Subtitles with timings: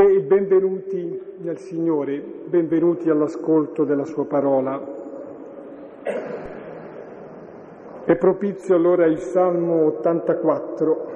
[0.00, 4.80] E benvenuti nel Signore, benvenuti all'ascolto della Sua parola.
[8.04, 11.06] È propizio allora il Salmo 84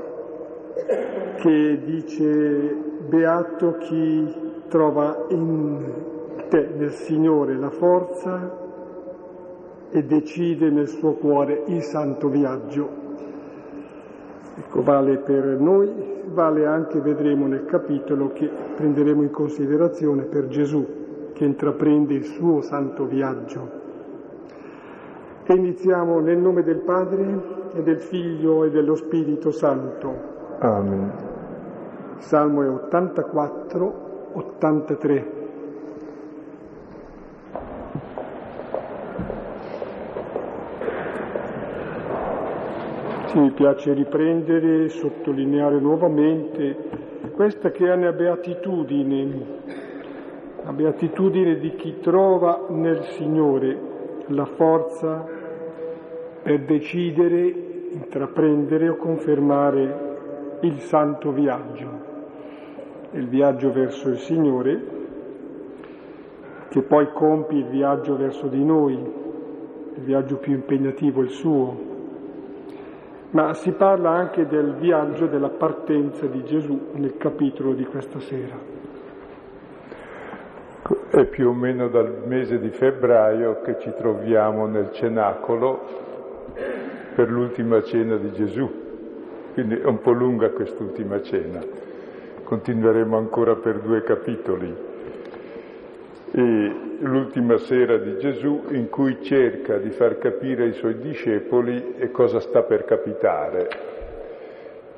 [1.37, 2.77] che dice
[3.09, 4.31] Beato chi
[4.69, 5.93] trova in
[6.51, 8.55] te, nel Signore, la forza
[9.91, 13.01] e decide nel suo cuore il santo viaggio.
[14.57, 15.91] Ecco, vale per noi,
[16.27, 22.61] vale anche, vedremo nel capitolo, che prenderemo in considerazione per Gesù, che intraprende il suo
[22.61, 23.83] santo viaggio.
[25.45, 30.33] E iniziamo nel nome del Padre e del Figlio e dello Spirito Santo.
[30.59, 31.13] Amen.
[32.19, 35.43] Salmo è 84, 83.
[43.27, 47.04] Sì, mi piace riprendere e sottolineare nuovamente
[47.35, 49.47] questa che è una beatitudine,
[50.63, 53.93] la beatitudine di chi trova nel Signore
[54.29, 55.27] la forza
[56.43, 61.91] per decidere, intraprendere o confermare il santo viaggio,
[63.11, 64.93] il viaggio verso il Signore,
[66.69, 71.94] che poi compie il viaggio verso di noi, il viaggio più impegnativo, il suo,
[73.35, 78.57] ma si parla anche del viaggio della partenza di Gesù nel capitolo di questa sera.
[81.11, 85.83] È più o meno dal mese di febbraio che ci troviamo nel cenacolo
[87.15, 88.71] per l'ultima cena di Gesù,
[89.53, 91.61] quindi è un po' lunga quest'ultima cena.
[92.45, 94.93] Continueremo ancora per due capitoli
[96.41, 102.63] l'ultima sera di Gesù in cui cerca di far capire ai suoi discepoli cosa sta
[102.63, 103.93] per capitare.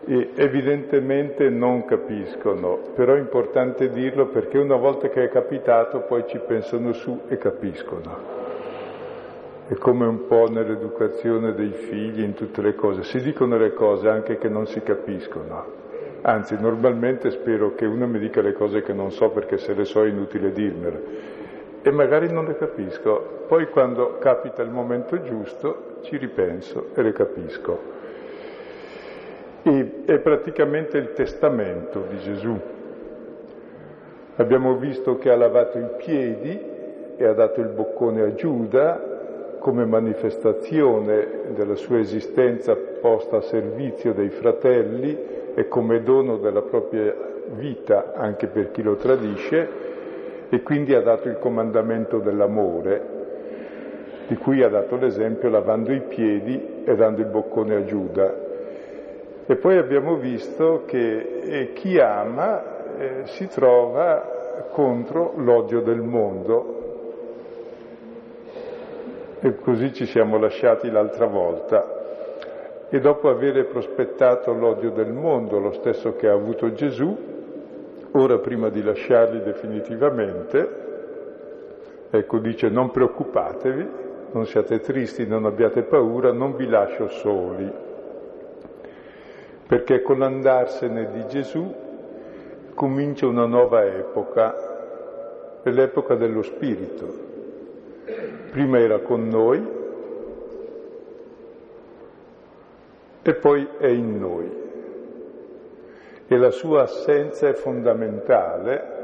[0.08, 6.24] E evidentemente non capiscono, però è importante dirlo perché una volta che è capitato poi
[6.28, 8.44] ci pensano su e capiscono.
[9.66, 14.08] È come un po' nell'educazione dei figli, in tutte le cose, si dicono le cose
[14.08, 15.85] anche che non si capiscono.
[16.28, 19.84] Anzi, normalmente spero che uno mi dica le cose che non so perché se le
[19.84, 21.02] so è inutile dirmele.
[21.82, 23.44] E magari non le capisco.
[23.46, 27.80] Poi quando capita il momento giusto ci ripenso e le capisco.
[29.62, 32.60] E è praticamente il testamento di Gesù.
[34.34, 36.60] Abbiamo visto che ha lavato i piedi
[37.16, 39.05] e ha dato il boccone a Giuda
[39.66, 45.18] come manifestazione della sua esistenza posta a servizio dei fratelli
[45.56, 47.12] e come dono della propria
[47.56, 49.68] vita anche per chi lo tradisce
[50.50, 53.02] e quindi ha dato il comandamento dell'amore,
[54.28, 58.34] di cui ha dato l'esempio lavando i piedi e dando il boccone a Giuda.
[59.46, 66.85] E poi abbiamo visto che chi ama eh, si trova contro l'odio del mondo.
[69.46, 75.70] E così ci siamo lasciati l'altra volta e dopo aver prospettato l'odio del mondo, lo
[75.70, 77.16] stesso che ha avuto Gesù,
[78.10, 80.68] ora prima di lasciarli definitivamente,
[82.10, 83.88] ecco dice non preoccupatevi,
[84.32, 87.70] non siate tristi, non abbiate paura, non vi lascio soli,
[89.64, 91.72] perché con l'andarsene di Gesù
[92.74, 97.25] comincia una nuova epoca, è l'epoca dello Spirito.
[98.50, 99.84] Prima era con noi,
[103.22, 104.64] e poi è in noi.
[106.28, 108.94] E la sua assenza è fondamentale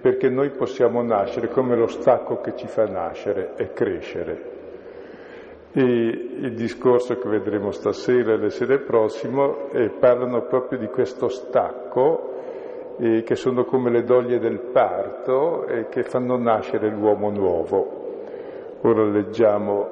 [0.00, 4.58] perché noi possiamo nascere come lo stacco che ci fa nascere e crescere.
[5.72, 11.28] E il discorso che vedremo stasera e le sere prossime eh, parlano proprio di questo
[11.28, 12.39] stacco
[13.00, 17.98] eh, che sono come le doglie del parto e che fanno nascere l'uomo nuovo.
[18.82, 19.88] Ora leggiamo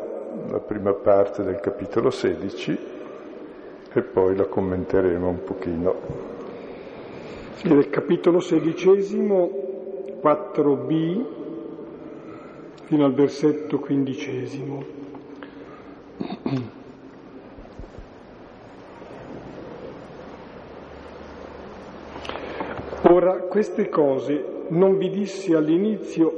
[0.50, 2.78] la prima parte del capitolo 16
[3.94, 5.94] e poi la commenteremo un pochino.
[7.64, 9.50] Nel capitolo sedicesimo,
[10.22, 11.24] 4b,
[12.84, 14.84] fino al versetto quindicesimo.
[23.10, 26.31] Ora queste cose non vi dissi all'inizio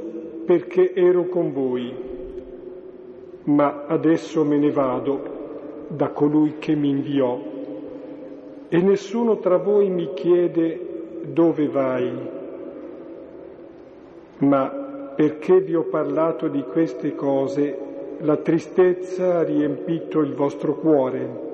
[0.45, 2.09] perché ero con voi
[3.43, 5.39] ma adesso me ne vado
[5.87, 7.39] da colui che mi inviò
[8.73, 10.79] e nessuno tra voi mi chiede
[11.23, 12.09] dove vai,
[14.37, 14.69] ma
[15.13, 17.77] perché vi ho parlato di queste cose,
[18.19, 21.49] la tristezza ha riempito il vostro cuore.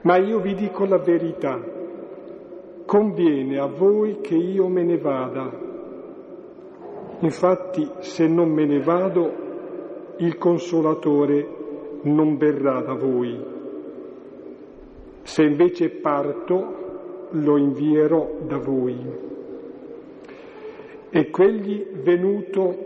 [0.00, 1.75] Ma io vi dico la verità.
[2.86, 5.64] Conviene a voi che io me ne vada.
[7.18, 9.44] Infatti, se non me ne vado,
[10.18, 11.54] il consolatore
[12.02, 13.54] non verrà da voi.
[15.22, 18.96] Se invece parto, lo invierò da voi.
[21.10, 22.84] E quegli venuto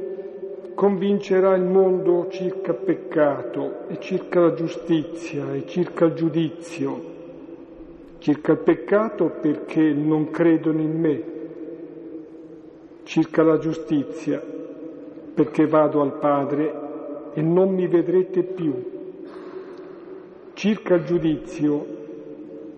[0.74, 7.18] convincerà il mondo circa peccato e circa la giustizia e circa il giudizio.
[8.20, 11.22] Circa il peccato perché non credono in me.
[13.04, 14.42] Circa la giustizia
[15.32, 18.74] perché vado al Padre e non mi vedrete più.
[20.52, 21.86] Circa il giudizio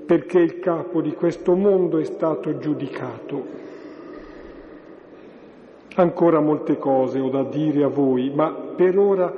[0.06, 3.44] perché il capo di questo mondo è stato giudicato.
[5.96, 9.34] Ancora molte cose ho da dire a voi, ma per ora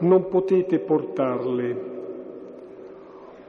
[0.00, 1.85] non potete portarle.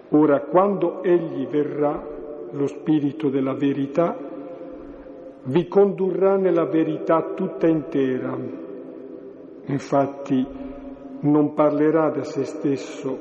[0.10, 2.02] Ora, quando Egli verrà,
[2.52, 4.18] lo Spirito della verità,
[5.44, 8.38] vi condurrà nella verità tutta intera.
[9.66, 10.46] Infatti
[11.20, 13.18] non parlerà da se stesso,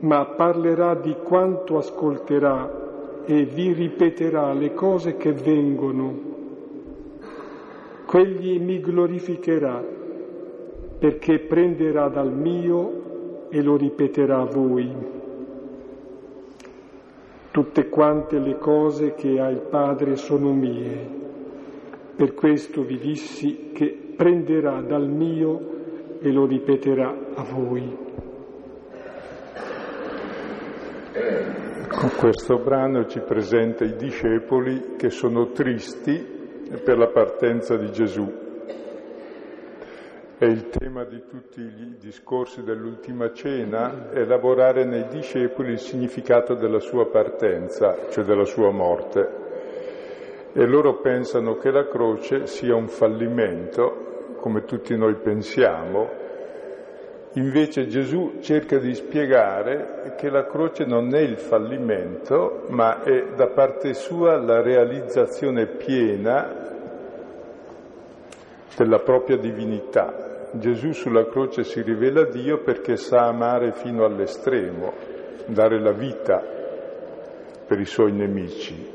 [0.00, 6.34] ma parlerà di quanto ascolterà e vi ripeterà le cose che vengono
[8.06, 9.84] Quegli mi glorificherà
[10.96, 15.15] perché prenderà dal mio e lo ripeterà a voi.
[17.56, 21.08] Tutte quante le cose che ha il Padre sono mie.
[22.14, 27.96] Per questo vi dissi che prenderà dal mio e lo ripeterà a voi.
[31.88, 36.12] Con questo brano ci presenta i discepoli che sono tristi
[36.84, 38.45] per la partenza di Gesù.
[40.38, 46.78] È il tema di tutti i discorsi dell'ultima cena, elaborare nei discepoli il significato della
[46.78, 49.28] sua partenza, cioè della sua morte.
[50.52, 56.24] E loro pensano che la croce sia un fallimento, come tutti noi pensiamo,
[57.36, 63.48] Invece Gesù cerca di spiegare che la croce non è il fallimento, ma è da
[63.48, 66.66] parte sua la realizzazione piena
[68.74, 70.25] della propria divinità.
[70.58, 74.92] Gesù sulla croce si rivela a Dio perché sa amare fino all'estremo,
[75.46, 76.42] dare la vita
[77.66, 78.94] per i suoi nemici.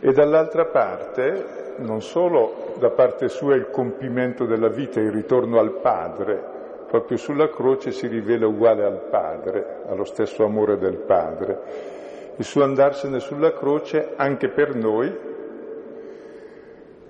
[0.00, 5.80] E dall'altra parte, non solo da parte sua il compimento della vita, il ritorno al
[5.80, 6.42] Padre,
[6.86, 12.32] proprio sulla croce si rivela uguale al Padre, allo stesso amore del Padre.
[12.36, 15.32] Il suo andarsene sulla croce anche per noi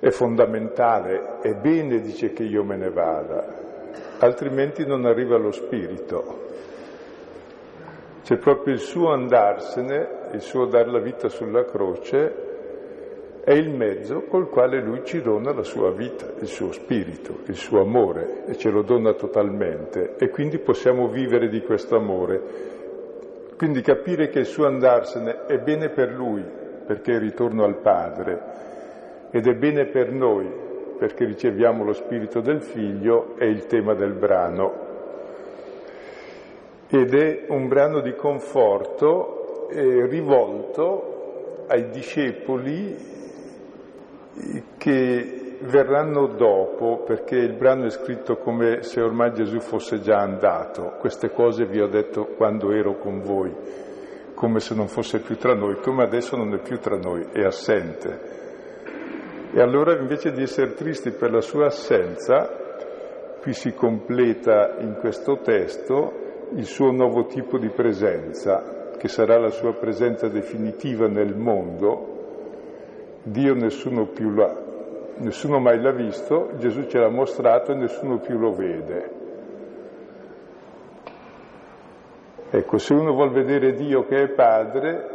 [0.04, 3.42] è fondamentale, è bene, dice che io me ne vada,
[4.18, 6.42] altrimenti non arriva lo Spirito.
[8.22, 12.34] C'è proprio il suo andarsene, il suo dar la vita sulla croce,
[13.44, 17.56] è il mezzo col quale lui ci dona la sua vita, il suo spirito, il
[17.56, 22.42] suo amore e ce lo dona totalmente e quindi possiamo vivere di questo amore.
[23.56, 26.44] Quindi capire che il suo andarsene è bene per lui
[26.86, 28.64] perché è ritorno al Padre
[29.34, 30.48] ed è bene per noi
[30.96, 34.72] perché riceviamo lo spirito del figlio è il tema del brano.
[36.86, 42.96] Ed è un brano di conforto eh, rivolto ai discepoli
[44.78, 50.94] che verranno dopo, perché il brano è scritto come se ormai Gesù fosse già andato.
[51.00, 53.52] Queste cose vi ho detto quando ero con voi,
[54.32, 57.42] come se non fosse più tra noi, come adesso non è più tra noi, è
[57.42, 58.42] assente.
[59.56, 62.50] E allora invece di essere tristi per la sua assenza,
[63.40, 69.50] qui si completa in questo testo il suo nuovo tipo di presenza, che sarà la
[69.50, 74.60] sua presenza definitiva nel mondo, Dio nessuno più l'ha,
[75.18, 79.10] nessuno mai l'ha visto, Gesù ce l'ha mostrato e nessuno più lo vede.
[82.50, 85.13] Ecco, se uno vuol vedere Dio che è padre,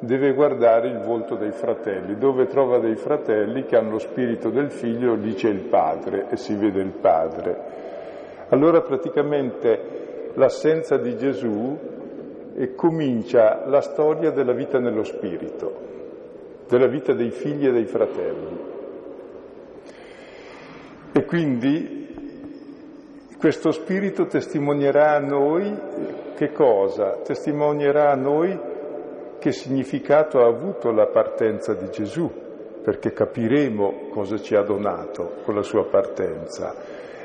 [0.00, 2.16] deve guardare il volto dei fratelli.
[2.16, 6.36] Dove trova dei fratelli che hanno lo spirito del figlio, lì c'è il padre e
[6.36, 7.56] si vede il padre.
[8.48, 11.78] Allora praticamente l'assenza di Gesù
[12.74, 15.88] comincia la storia della vita nello spirito
[16.70, 18.68] della vita dei figli e dei fratelli.
[21.12, 21.98] E quindi
[23.36, 25.76] questo spirito testimonierà a noi
[26.36, 27.18] che cosa?
[27.24, 28.58] Testimonierà a noi
[29.40, 32.30] che significato ha avuto la partenza di Gesù,
[32.82, 36.76] perché capiremo cosa ci ha donato con la sua partenza.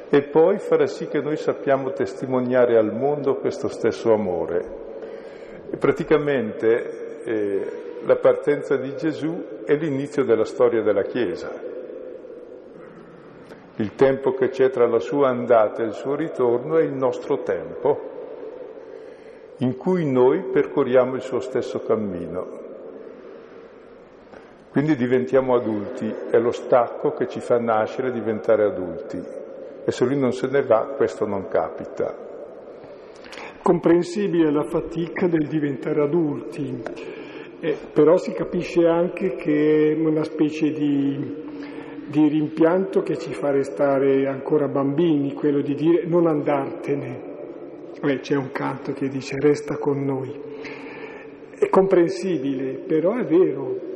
[0.09, 4.83] E poi farà sì che noi sappiamo testimoniare al mondo questo stesso amore.
[5.69, 11.51] E praticamente eh, la partenza di Gesù è l'inizio della storia della Chiesa.
[13.77, 17.41] Il tempo che c'è tra la sua andata e il suo ritorno è il nostro
[17.41, 18.14] tempo,
[19.59, 22.63] in cui noi percorriamo il suo stesso cammino.
[24.69, 29.17] Quindi diventiamo adulti, è lo stacco che ci fa nascere e diventare adulti.
[29.85, 32.13] E se lui non se ne va, questo non capita.
[33.61, 36.83] Comprensibile la fatica del diventare adulti,
[37.61, 41.43] eh, però si capisce anche che è una specie di,
[42.07, 47.34] di rimpianto che ci fa restare ancora bambini, quello di dire non andartene.
[48.07, 50.31] Eh, c'è un canto che dice resta con noi.
[51.57, 53.93] È comprensibile, però è vero,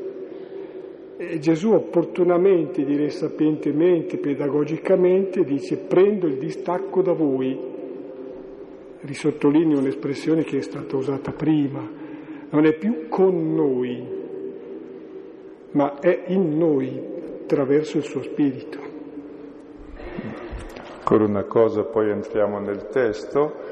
[1.21, 7.59] e Gesù opportunamente, direi sapientemente, pedagogicamente, dice prendo il distacco da voi.
[9.01, 11.85] Risottolineo un'espressione che è stata usata prima.
[12.49, 14.01] Non è più con noi,
[15.71, 16.99] ma è in noi
[17.41, 18.79] attraverso il suo spirito.
[20.99, 23.68] Ancora una cosa, poi entriamo nel testo.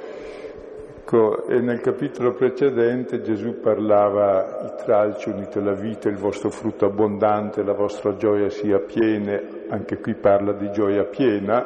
[1.10, 6.86] Ecco, e nel capitolo precedente Gesù parlava i tralci unite alla vita, il vostro frutto
[6.86, 11.66] abbondante, la vostra gioia sia piena, anche qui parla di gioia piena.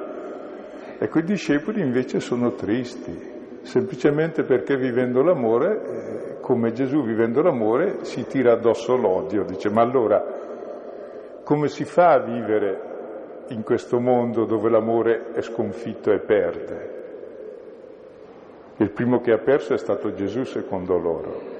[0.99, 3.17] Ecco, i discepoli invece sono tristi,
[3.63, 9.43] semplicemente perché vivendo l'amore, eh, come Gesù vivendo l'amore, si tira addosso l'odio.
[9.43, 10.23] Dice, ma allora
[11.43, 17.00] come si fa a vivere in questo mondo dove l'amore è sconfitto e perde?
[18.77, 21.59] Il primo che ha perso è stato Gesù secondo loro.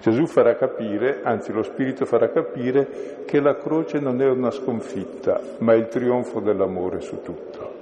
[0.00, 5.40] Gesù farà capire, anzi lo Spirito farà capire, che la croce non è una sconfitta,
[5.58, 7.78] ma il trionfo dell'amore su tutto.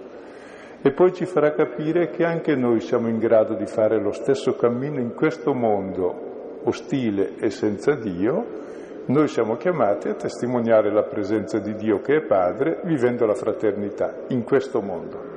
[0.83, 4.55] E poi ci farà capire che anche noi siamo in grado di fare lo stesso
[4.55, 8.67] cammino in questo mondo ostile e senza Dio,
[9.07, 14.25] noi siamo chiamati a testimoniare la presenza di Dio che è Padre vivendo la fraternità
[14.29, 15.28] in questo mondo.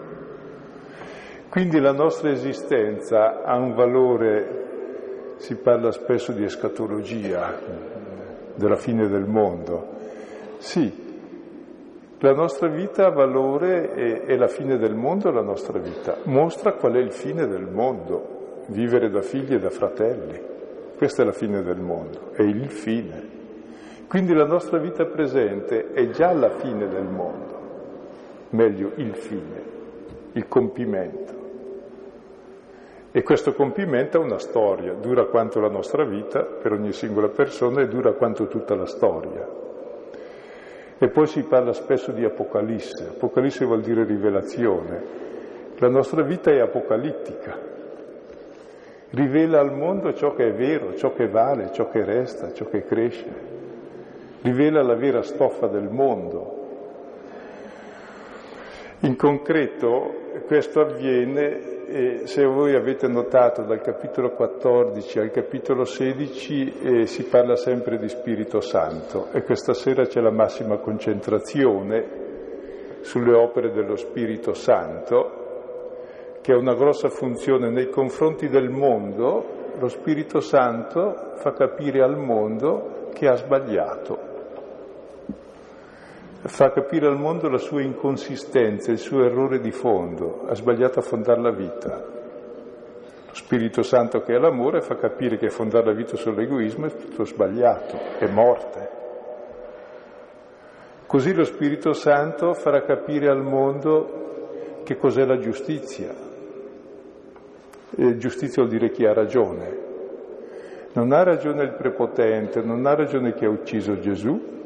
[1.51, 7.59] Quindi la nostra esistenza ha un valore, si parla spesso di escatologia,
[8.55, 9.85] della fine del mondo.
[10.59, 10.89] Sì,
[12.19, 16.19] la nostra vita ha valore e, e la fine del mondo è la nostra vita.
[16.23, 20.41] Mostra qual è il fine del mondo, vivere da figli e da fratelli.
[20.95, 23.27] Questa è la fine del mondo, è il fine.
[24.07, 27.59] Quindi la nostra vita presente è già la fine del mondo,
[28.51, 29.63] meglio il fine,
[30.31, 31.39] il compimento.
[33.13, 37.81] E questo compimento è una storia, dura quanto la nostra vita per ogni singola persona
[37.81, 39.45] e dura quanto tutta la storia.
[40.97, 43.09] E poi si parla spesso di Apocalisse.
[43.15, 45.03] Apocalisse vuol dire rivelazione.
[45.79, 47.57] La nostra vita è apocalittica.
[49.09, 52.85] Rivela al mondo ciò che è vero, ciò che vale, ciò che resta, ciò che
[52.85, 53.25] cresce.
[54.41, 56.59] Rivela la vera stoffa del mondo.
[58.99, 60.13] In concreto
[60.45, 67.25] questo avviene e se voi avete notato dal capitolo 14 al capitolo 16 eh, si
[67.25, 72.19] parla sempre di Spirito Santo e questa sera c'è la massima concentrazione
[73.01, 79.73] sulle opere dello Spirito Santo, che ha una grossa funzione nei confronti del mondo.
[79.77, 84.30] Lo Spirito Santo fa capire al mondo che ha sbagliato
[86.47, 91.03] fa capire al mondo la sua inconsistenza, il suo errore di fondo, ha sbagliato a
[91.03, 92.19] fondare la vita.
[93.27, 97.25] Lo Spirito Santo che è l'amore fa capire che fondare la vita sull'egoismo è tutto
[97.25, 98.89] sbagliato, è morte.
[101.05, 106.13] Così lo Spirito Santo farà capire al mondo che cos'è la giustizia.
[107.93, 109.89] E giustizia vuol dire chi ha ragione.
[110.93, 114.60] Non ha ragione il prepotente, non ha ragione chi ha ucciso Gesù,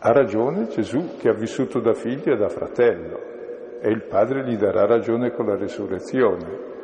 [0.00, 3.28] ha ragione Gesù che ha vissuto da figlio e da fratello
[3.80, 6.76] e il Padre gli darà ragione con la resurrezione.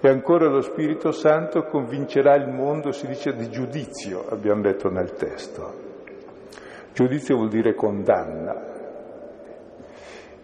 [0.00, 5.12] E ancora lo Spirito Santo convincerà il mondo, si dice, di giudizio, abbiamo detto nel
[5.12, 5.88] testo.
[6.92, 8.78] Giudizio vuol dire condanna.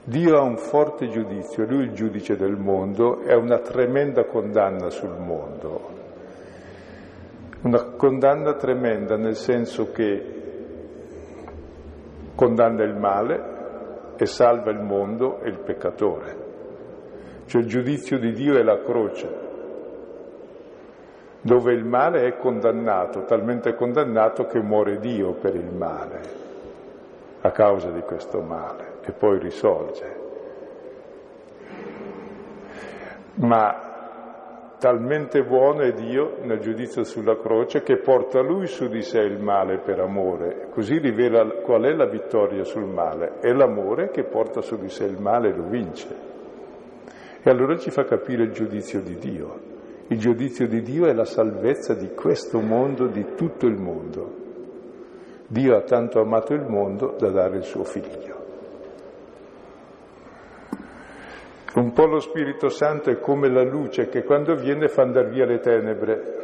[0.05, 4.25] Dio ha un forte giudizio, lui è il giudice del mondo, e ha una tremenda
[4.25, 5.95] condanna sul mondo.
[7.63, 10.36] Una condanna tremenda nel senso che
[12.37, 13.55] condanna il male
[14.17, 16.45] e salva il mondo e il peccatore.
[17.47, 19.45] Cioè il giudizio di Dio è la croce,
[21.41, 26.21] dove il male è condannato, talmente condannato che muore Dio per il male,
[27.41, 30.25] a causa di questo male, e poi risorge.
[33.37, 33.86] Ma
[34.79, 39.41] talmente buono è Dio nel giudizio sulla croce che porta lui su di sé il
[39.41, 44.61] male per amore, così rivela qual è la vittoria sul male, è l'amore che porta
[44.61, 46.35] su di sé il male e lo vince.
[47.43, 49.75] E allora ci fa capire il giudizio di Dio.
[50.09, 54.45] Il giudizio di Dio è la salvezza di questo mondo, di tutto il mondo.
[55.47, 58.36] Dio ha tanto amato il mondo da dare il suo figlio.
[61.77, 65.45] Un po' lo Spirito Santo è come la luce che quando viene fa andare via
[65.45, 66.35] le tenebre.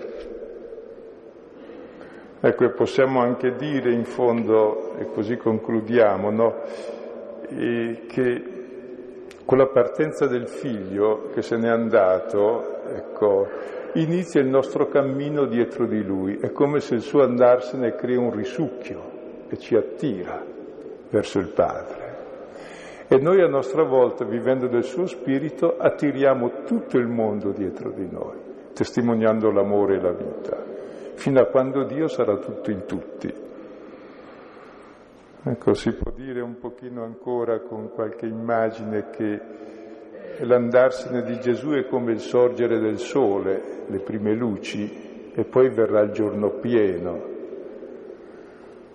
[2.38, 6.60] Ecco, possiamo anche dire in fondo, e così concludiamo, no?
[7.48, 8.44] e che
[9.46, 13.48] con la partenza del figlio che se n'è andato, ecco,
[13.94, 16.36] inizia il nostro cammino dietro di lui.
[16.40, 20.44] È come se il suo andarsene crea un risucchio e ci attira
[21.08, 22.01] verso il Padre.
[23.08, 28.08] E noi a nostra volta, vivendo del suo spirito, attiriamo tutto il mondo dietro di
[28.10, 28.36] noi,
[28.72, 30.56] testimoniando l'amore e la vita,
[31.14, 33.32] fino a quando Dio sarà tutto in tutti.
[35.44, 39.40] Ecco, si può dire un pochino ancora con qualche immagine che
[40.38, 46.00] l'andarsene di Gesù è come il sorgere del sole, le prime luci, e poi verrà
[46.00, 47.30] il giorno pieno,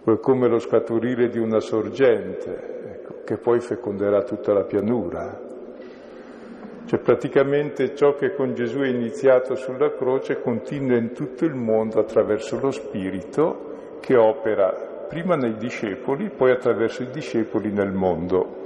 [0.04, 2.77] o è come lo scaturire di una sorgente,
[3.28, 5.38] che poi feconderà tutta la pianura.
[6.86, 12.00] Cioè praticamente ciò che con Gesù è iniziato sulla croce continua in tutto il mondo
[12.00, 14.70] attraverso lo Spirito che opera
[15.10, 18.66] prima nei discepoli, poi attraverso i discepoli nel mondo.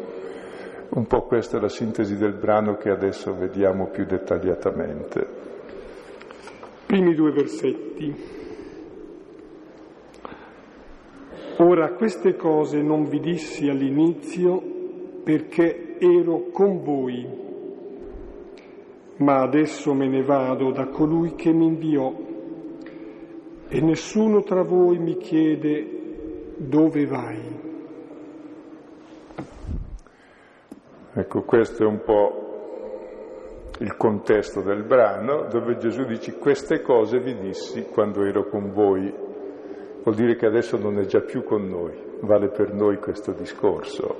[0.90, 5.28] Un po' questa è la sintesi del brano che adesso vediamo più dettagliatamente.
[6.86, 8.41] Primi due versetti.
[11.64, 14.60] Ora queste cose non vi dissi all'inizio
[15.24, 17.24] perché ero con voi,
[19.18, 22.12] ma adesso me ne vado da colui che mi inviò
[23.68, 27.60] e nessuno tra voi mi chiede dove vai.
[31.14, 37.38] Ecco, questo è un po' il contesto del brano dove Gesù dice queste cose vi
[37.38, 39.30] dissi quando ero con voi
[40.04, 44.18] vuol dire che adesso non è già più con noi, vale per noi questo discorso.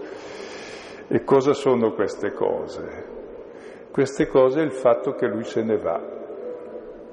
[1.08, 3.20] E cosa sono queste cose?
[3.92, 6.00] Queste cose è il fatto che lui se ne va,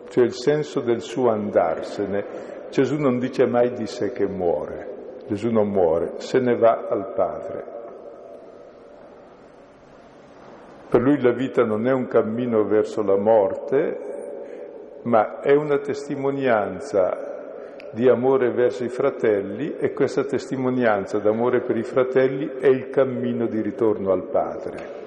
[0.09, 2.47] cioè il senso del suo andarsene.
[2.71, 7.13] Gesù non dice mai di sé che muore, Gesù non muore, se ne va al
[7.15, 7.77] Padre.
[10.89, 17.38] Per lui la vita non è un cammino verso la morte, ma è una testimonianza
[17.93, 23.47] di amore verso i fratelli e questa testimonianza d'amore per i fratelli è il cammino
[23.47, 25.07] di ritorno al Padre.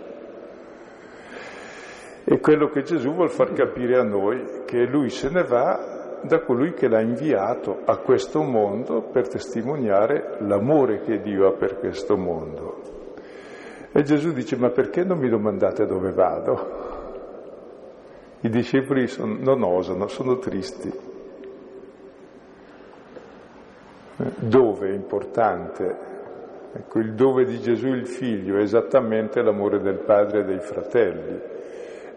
[2.24, 6.42] È quello che Gesù vuol far capire a noi, che lui se ne va da
[6.42, 12.16] colui che l'ha inviato a questo mondo per testimoniare l'amore che Dio ha per questo
[12.16, 12.82] mondo.
[13.92, 16.90] E Gesù dice, ma perché non mi domandate dove vado?
[18.42, 21.11] I discepoli son, non osano, sono tristi.
[24.40, 26.10] Dove è importante.
[26.74, 31.40] Ecco, il dove di Gesù il figlio è esattamente l'amore del padre e dei fratelli.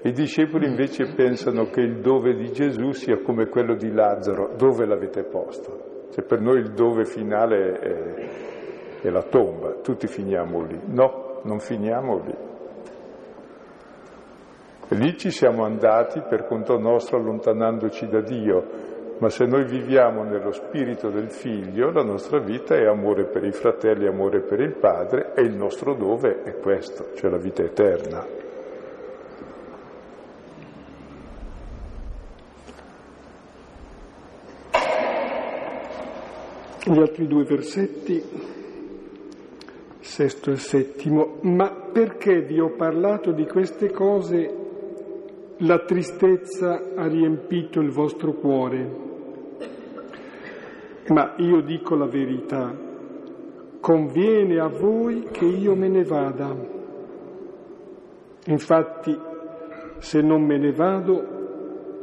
[0.02, 4.86] I discepoli invece pensano che il dove di Gesù sia come quello di Lazzaro, dove
[4.86, 6.06] l'avete posto?
[6.10, 10.78] Cioè per noi il dove finale è, è la tomba, tutti finiamo lì.
[10.86, 12.34] No, non finiamo lì.
[14.90, 18.64] Lì ci siamo andati per conto nostro allontanandoci da Dio,
[19.18, 23.52] ma se noi viviamo nello spirito del figlio, la nostra vita è amore per i
[23.52, 28.26] fratelli, amore per il padre e il nostro dove è questo, cioè la vita eterna.
[36.86, 38.22] Gli altri due versetti,
[40.00, 44.63] sesto e settimo, ma perché vi ho parlato di queste cose
[45.58, 49.02] la tristezza ha riempito il vostro cuore.
[51.08, 52.74] Ma io dico la verità,
[53.78, 56.56] conviene a voi che io me ne vada.
[58.46, 59.16] Infatti,
[59.98, 61.32] se non me ne vado,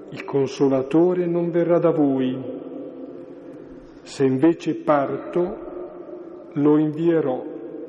[0.09, 2.59] il consolatore non verrà da voi.
[4.03, 5.69] Se invece parto,
[6.53, 7.43] lo invierò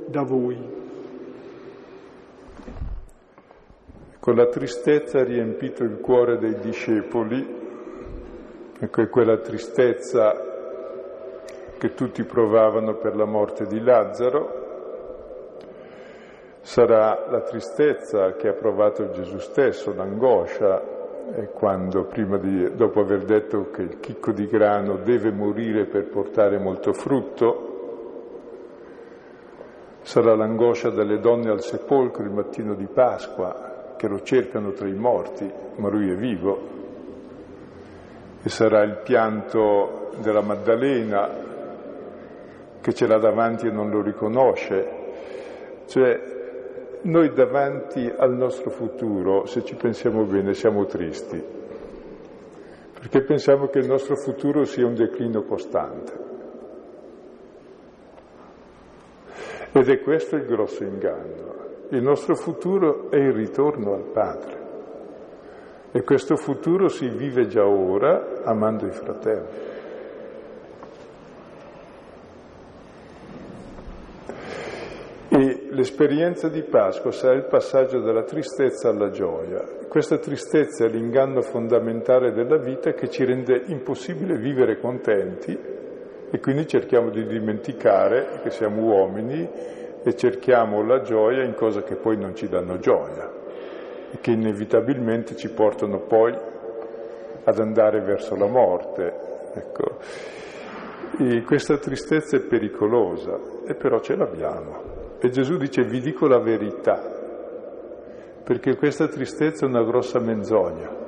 [0.08, 0.81] da voi.
[4.22, 7.44] Con la tristezza ha riempito il cuore dei discepoli,
[8.78, 10.32] ecco è quella tristezza
[11.76, 14.60] che tutti provavano per la morte di Lazzaro,
[16.60, 20.80] sarà la tristezza che ha provato Gesù stesso, l'angoscia
[21.32, 26.58] è quando, di, dopo aver detto che il chicco di grano deve morire per portare
[26.58, 27.70] molto frutto,
[30.02, 33.70] sarà l'angoscia delle donne al sepolcro il mattino di Pasqua,
[34.02, 36.58] che lo cercano tra i morti, ma lui è vivo,
[38.42, 41.30] e sarà il pianto della Maddalena
[42.80, 45.84] che ce l'ha davanti e non lo riconosce.
[45.86, 46.20] Cioè,
[47.02, 51.40] noi davanti al nostro futuro, se ci pensiamo bene, siamo tristi,
[52.94, 56.12] perché pensiamo che il nostro futuro sia un declino costante.
[59.70, 61.71] Ed è questo il grosso inganno.
[61.92, 64.60] Il nostro futuro è il ritorno al Padre.
[65.92, 69.46] E questo futuro si vive già ora amando i fratelli.
[75.28, 79.62] E l'esperienza di Pasqua sarà il passaggio dalla tristezza alla gioia.
[79.86, 85.58] Questa tristezza è l'inganno fondamentale della vita che ci rende impossibile vivere contenti
[86.30, 91.96] e quindi cerchiamo di dimenticare che siamo uomini e cerchiamo la gioia in cose che
[91.96, 93.30] poi non ci danno gioia
[94.10, 96.36] e che inevitabilmente ci portano poi
[97.44, 99.14] ad andare verso la morte.
[99.54, 99.98] Ecco.
[101.18, 104.90] E questa tristezza è pericolosa e però ce l'abbiamo.
[105.18, 107.00] E Gesù dice vi dico la verità,
[108.42, 111.00] perché questa tristezza è una grossa menzogna.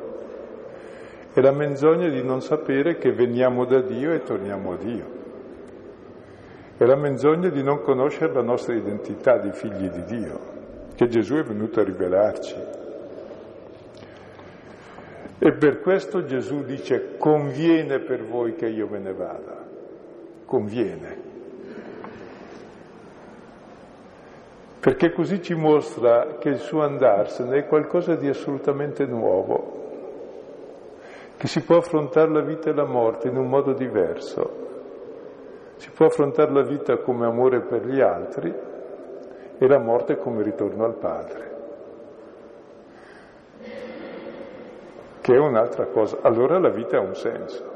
[1.32, 5.23] È la menzogna di non sapere che veniamo da Dio e torniamo a Dio.
[6.76, 10.40] È la menzogna di non conoscere la nostra identità di figli di Dio,
[10.94, 12.56] che Gesù è venuto a rivelarci.
[15.38, 19.64] E per questo Gesù dice conviene per voi che io me ne vada,
[20.44, 21.32] conviene.
[24.84, 29.80] perché così ci mostra che il suo andarsene è qualcosa di assolutamente nuovo,
[31.38, 34.63] che si può affrontare la vita e la morte in un modo diverso.
[35.76, 38.52] Si può affrontare la vita come amore per gli altri
[39.58, 41.52] e la morte come ritorno al Padre.
[45.20, 46.18] Che è un'altra cosa.
[46.20, 47.72] Allora la vita ha un senso.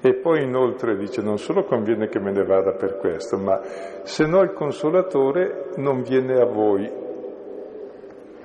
[0.00, 3.60] E poi inoltre dice non solo conviene che me ne vada per questo, ma
[4.02, 7.02] se no il consolatore non viene a voi.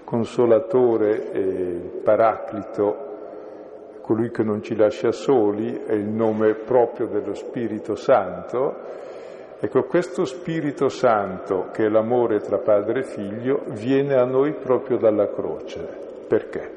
[0.05, 3.08] Consolatore e paraclito,
[4.09, 8.75] colui che non ci lascia soli, è il nome proprio dello Spirito Santo.
[9.59, 14.97] Ecco, questo Spirito Santo, che è l'amore tra padre e figlio, viene a noi proprio
[14.97, 15.87] dalla croce.
[16.27, 16.71] Perché?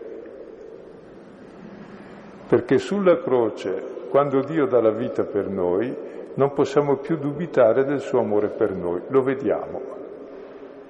[2.47, 5.91] Perché sulla croce quando Dio dà la vita per noi,
[6.35, 9.81] non possiamo più dubitare del suo amore per noi, lo vediamo.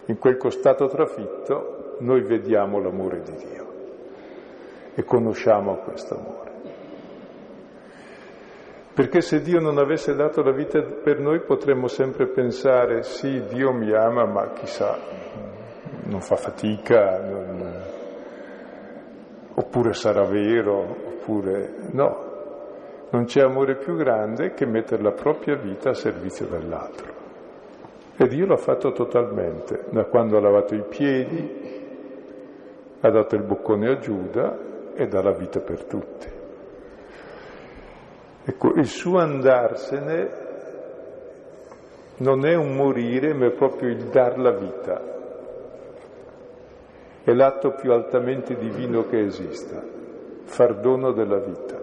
[0.07, 3.71] In quel costato trafitto noi vediamo l'amore di Dio
[4.94, 6.50] e conosciamo questo amore.
[8.94, 13.72] Perché se Dio non avesse dato la vita per noi potremmo sempre pensare sì, Dio
[13.72, 14.98] mi ama, ma chissà,
[16.05, 17.83] non fa fatica, non...
[19.55, 22.31] oppure sarà vero, oppure no.
[23.09, 27.20] Non c'è amore più grande che mettere la propria vita a servizio dell'altro.
[28.14, 31.61] E Dio l'ha fatto totalmente, da quando ha lavato i piedi,
[33.00, 36.28] ha dato il boccone a Giuda e dà la vita per tutti.
[38.44, 40.40] Ecco, il suo andarsene
[42.18, 45.11] non è un morire, ma è proprio il dar la vita.
[47.24, 49.83] È l'atto più altamente divino che esista,
[50.44, 51.81] far dono della vita.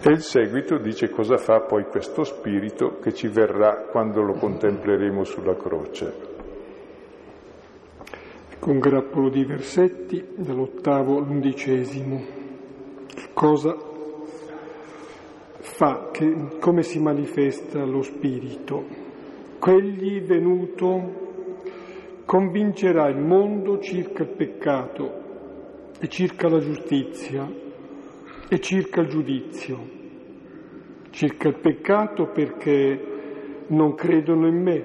[0.00, 5.24] E il seguito dice cosa fa poi questo spirito che ci verrà quando lo contempleremo
[5.24, 6.35] sulla croce.
[8.66, 12.20] Con grappolo di versetti dall'ottavo all'undicesimo.
[13.32, 13.76] Cosa
[15.60, 18.84] fa, che, come si manifesta lo spirito?
[19.60, 25.12] Quegli venuto convincerà il mondo circa il peccato
[26.00, 27.48] e circa la giustizia
[28.48, 29.78] e circa il giudizio
[31.10, 33.00] circa il peccato perché
[33.68, 34.84] non credono in me,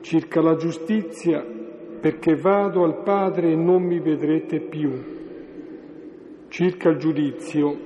[0.00, 1.54] circa la giustizia
[2.00, 4.90] perché vado al Padre e non mi vedrete più,
[6.48, 7.76] circa il giudizio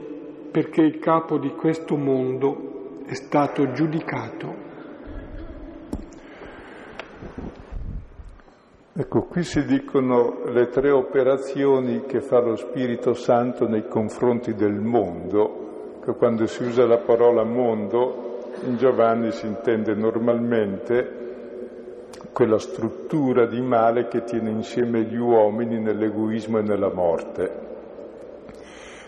[0.51, 4.69] perché il capo di questo mondo è stato giudicato.
[8.93, 14.79] Ecco, qui si dicono le tre operazioni che fa lo Spirito Santo nei confronti del
[14.79, 15.69] mondo
[16.05, 21.30] che quando si usa la parola mondo in Giovanni si intende normalmente
[22.33, 27.69] quella struttura di male che tiene insieme gli uomini nell'egoismo e nella morte.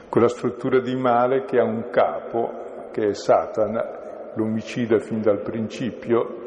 [0.08, 6.40] Quella struttura di male che ha un capo, che è Satana, l'omicida fin dal principio,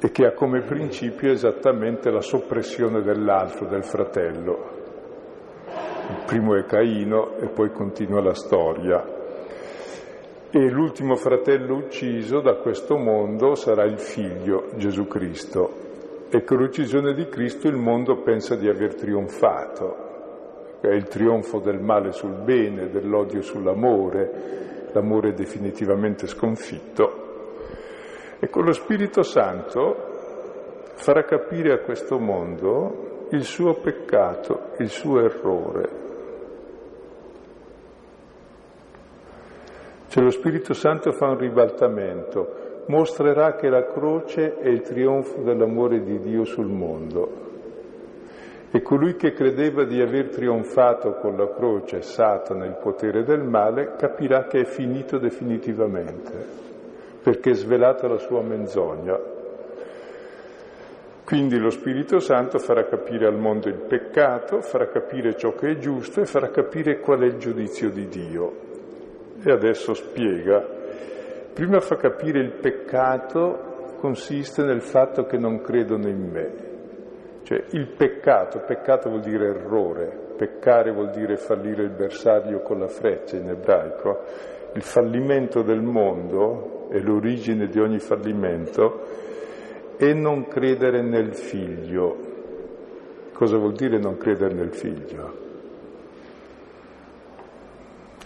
[0.00, 4.76] e che ha come principio esattamente la soppressione dell'altro, del fratello.
[6.10, 9.17] Il primo è Caino e poi continua la storia.
[10.50, 16.26] E l'ultimo fratello ucciso da questo mondo sarà il figlio Gesù Cristo.
[16.30, 20.78] E con l'uccisione di Cristo il mondo pensa di aver trionfato.
[20.80, 27.26] È il trionfo del male sul bene, dell'odio sull'amore, l'amore definitivamente sconfitto
[28.40, 29.96] e con lo Spirito Santo
[30.94, 36.07] farà capire a questo mondo il suo peccato, il suo errore.
[40.08, 46.02] Cioè lo Spirito Santo fa un ribaltamento, mostrerà che la croce è il trionfo dell'amore
[46.02, 47.46] di Dio sul mondo.
[48.70, 53.94] E colui che credeva di aver trionfato con la croce Satana, il potere del male,
[53.96, 56.66] capirà che è finito definitivamente
[57.22, 59.18] perché è svelata la sua menzogna.
[61.24, 65.76] Quindi lo Spirito Santo farà capire al mondo il peccato, farà capire ciò che è
[65.76, 68.67] giusto e farà capire qual è il giudizio di Dio.
[69.40, 70.66] E adesso spiega.
[71.52, 76.66] Prima fa capire il peccato consiste nel fatto che non credono in me.
[77.42, 82.88] Cioè il peccato, peccato vuol dire errore, peccare vuol dire fallire il bersaglio con la
[82.88, 84.22] freccia in ebraico.
[84.74, 89.02] Il fallimento del mondo è l'origine di ogni fallimento,
[89.96, 92.16] è non credere nel figlio.
[93.32, 95.47] Cosa vuol dire non credere nel figlio?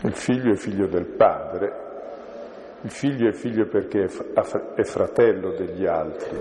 [0.05, 1.73] Il figlio è figlio del padre,
[2.81, 4.07] il figlio è figlio perché
[4.75, 6.41] è fratello degli altri.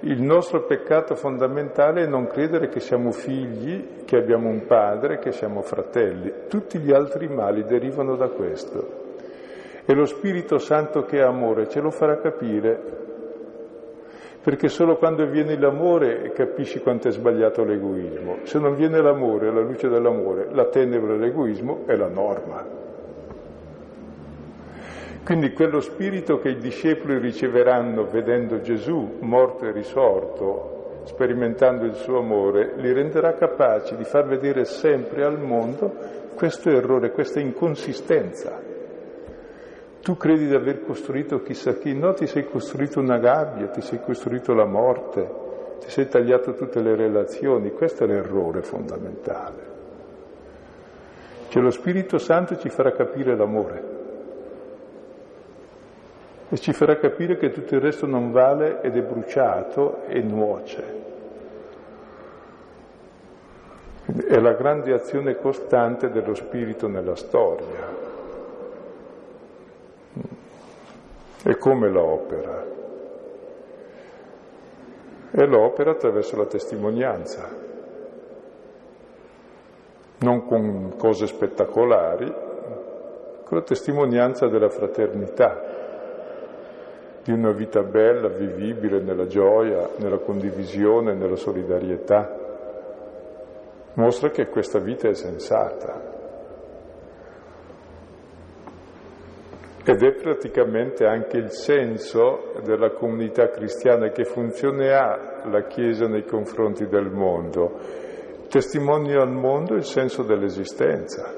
[0.00, 5.32] Il nostro peccato fondamentale è non credere che siamo figli, che abbiamo un padre, che
[5.32, 6.32] siamo fratelli.
[6.48, 9.06] Tutti gli altri mali derivano da questo.
[9.84, 13.06] E lo Spirito Santo che è amore ce lo farà capire,
[14.40, 18.38] perché solo quando viene l'amore capisci quanto è sbagliato l'egoismo.
[18.44, 22.77] Se non viene l'amore, la luce dell'amore, la tenebra dell'egoismo è la norma.
[25.24, 32.18] Quindi quello spirito che i discepoli riceveranno vedendo Gesù morto e risorto, sperimentando il suo
[32.18, 35.92] amore, li renderà capaci di far vedere sempre al mondo
[36.34, 38.58] questo errore, questa inconsistenza.
[40.00, 44.00] Tu credi di aver costruito chissà chi, no, ti sei costruito una gabbia, ti sei
[44.00, 45.28] costruito la morte,
[45.80, 49.76] ti sei tagliato tutte le relazioni, questo è l'errore fondamentale.
[51.48, 53.97] Cioè lo Spirito Santo ci farà capire l'amore
[56.50, 60.96] e ci farà capire che tutto il resto non vale ed è bruciato e nuoce.
[64.06, 68.06] È la grande azione costante dello Spirito nella storia.
[71.44, 72.66] E come la opera?
[75.30, 77.48] E l'opera attraverso la testimonianza,
[80.20, 82.26] non con cose spettacolari,
[83.44, 85.67] con la testimonianza della fraternità,
[87.28, 92.26] di una vita bella, vivibile nella gioia, nella condivisione, nella solidarietà.
[93.96, 96.16] Mostra che questa vita è sensata.
[99.84, 106.26] ed è praticamente anche il senso della comunità cristiana che funzione ha la Chiesa nei
[106.26, 107.78] confronti del mondo.
[108.48, 111.32] Testimonia al mondo il senso dell'esistenza,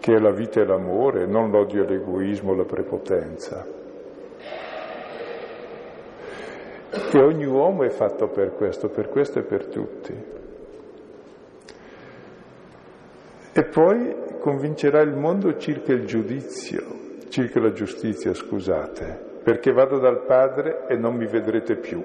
[0.00, 3.66] che è la vita e l'amore, non l'odio e l'egoismo, la prepotenza.
[6.90, 10.24] Che ogni uomo è fatto per questo, per questo e per tutti.
[13.52, 16.82] E poi convincerà il mondo circa il giudizio,
[17.28, 22.02] circa la giustizia, scusate, perché vado dal Padre e non mi vedrete più.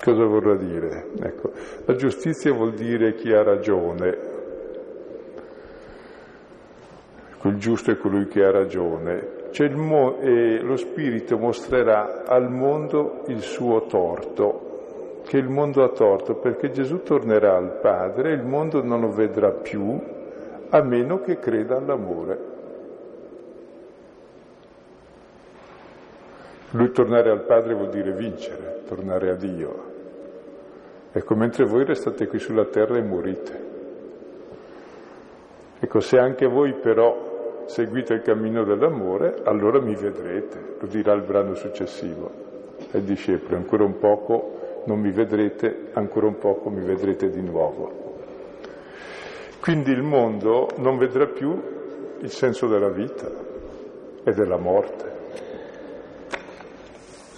[0.00, 1.06] Cosa vorrà dire?
[1.20, 1.52] Ecco,
[1.86, 4.27] la giustizia vuol dire chi ha ragione,
[7.38, 9.36] quel giusto è colui che ha ragione.
[9.74, 10.16] Mo-
[10.60, 17.02] lo Spirito mostrerà al mondo il suo torto, che il mondo ha torto perché Gesù
[17.02, 20.00] tornerà al Padre e il mondo non lo vedrà più
[20.70, 22.56] a meno che creda all'amore.
[26.72, 29.84] Lui tornare al Padre vuol dire vincere, tornare a Dio.
[31.12, 33.66] Ecco, mentre voi restate qui sulla terra e morite.
[35.80, 37.27] Ecco, se anche voi però
[37.68, 42.30] seguite il cammino dell'amore, allora mi vedrete, lo dirà il brano successivo
[42.92, 48.06] ai discepoli, ancora un poco non mi vedrete, ancora un poco mi vedrete di nuovo.
[49.60, 51.60] Quindi il mondo non vedrà più
[52.20, 53.30] il senso della vita
[54.24, 55.16] e della morte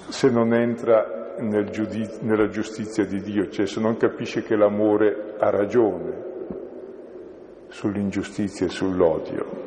[0.09, 5.35] se non entra nel giudiz- nella giustizia di Dio, cioè se non capisce che l'amore
[5.39, 6.29] ha ragione
[7.69, 9.60] sull'ingiustizia e sull'odio.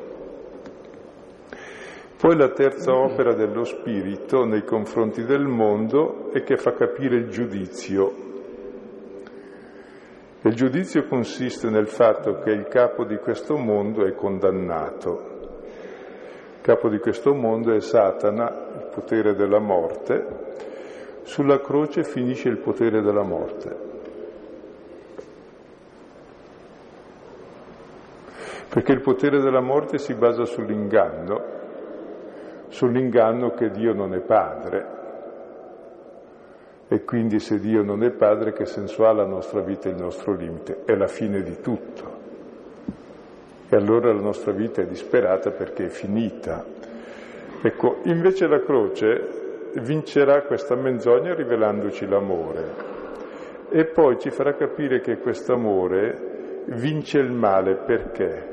[2.23, 7.27] Poi la terza opera dello Spirito nei confronti del mondo è che fa capire il
[7.27, 8.13] giudizio.
[10.43, 15.31] Il giudizio consiste nel fatto che il capo di questo mondo è condannato.
[16.55, 20.25] Il capo di questo mondo è Satana, il potere della morte.
[21.23, 23.91] Sulla croce finisce il potere della morte.
[28.73, 31.52] perché il potere della morte si basa sull'inganno,
[32.73, 35.01] sull'inganno che Dio non è padre.
[36.87, 40.01] E quindi se Dio non è padre, che senso ha la nostra vita e il
[40.01, 40.81] nostro limite?
[40.83, 42.21] È la fine di tutto.
[43.69, 46.65] E allora la nostra vita è disperata perché è finita.
[47.61, 52.91] Ecco, invece la croce vincerà questa menzogna rivelandoci l'amore
[53.69, 58.52] e poi ci farà capire che questo amore vince il male perché?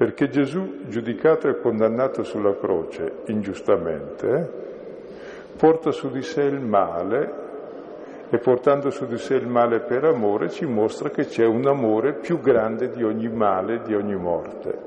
[0.00, 4.50] Perché Gesù, giudicato e condannato sulla croce ingiustamente,
[5.58, 7.32] porta su di sé il male
[8.30, 12.14] e portando su di sé il male per amore ci mostra che c'è un amore
[12.14, 14.78] più grande di ogni male, di ogni morte.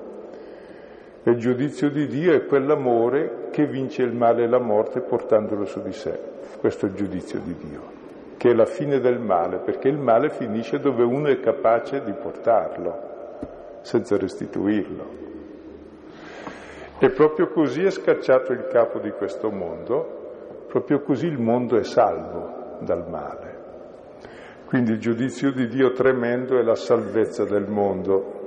[1.21, 5.65] E il giudizio di Dio è quell'amore che vince il male e la morte portandolo
[5.65, 6.19] su di sé.
[6.59, 7.81] Questo è il giudizio di Dio,
[8.37, 12.13] che è la fine del male, perché il male finisce dove uno è capace di
[12.13, 13.11] portarlo
[13.83, 15.21] senza restituirlo.
[16.97, 21.83] E proprio così è scacciato il capo di questo mondo, proprio così il mondo è
[21.83, 23.61] salvo dal male.
[24.65, 28.41] Quindi il giudizio di Dio tremendo è la salvezza del mondo.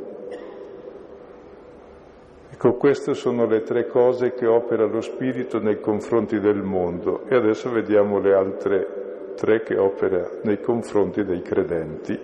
[2.51, 7.37] Ecco, queste sono le tre cose che opera lo Spirito nei confronti del mondo e
[7.37, 12.19] adesso vediamo le altre tre che opera nei confronti dei credenti.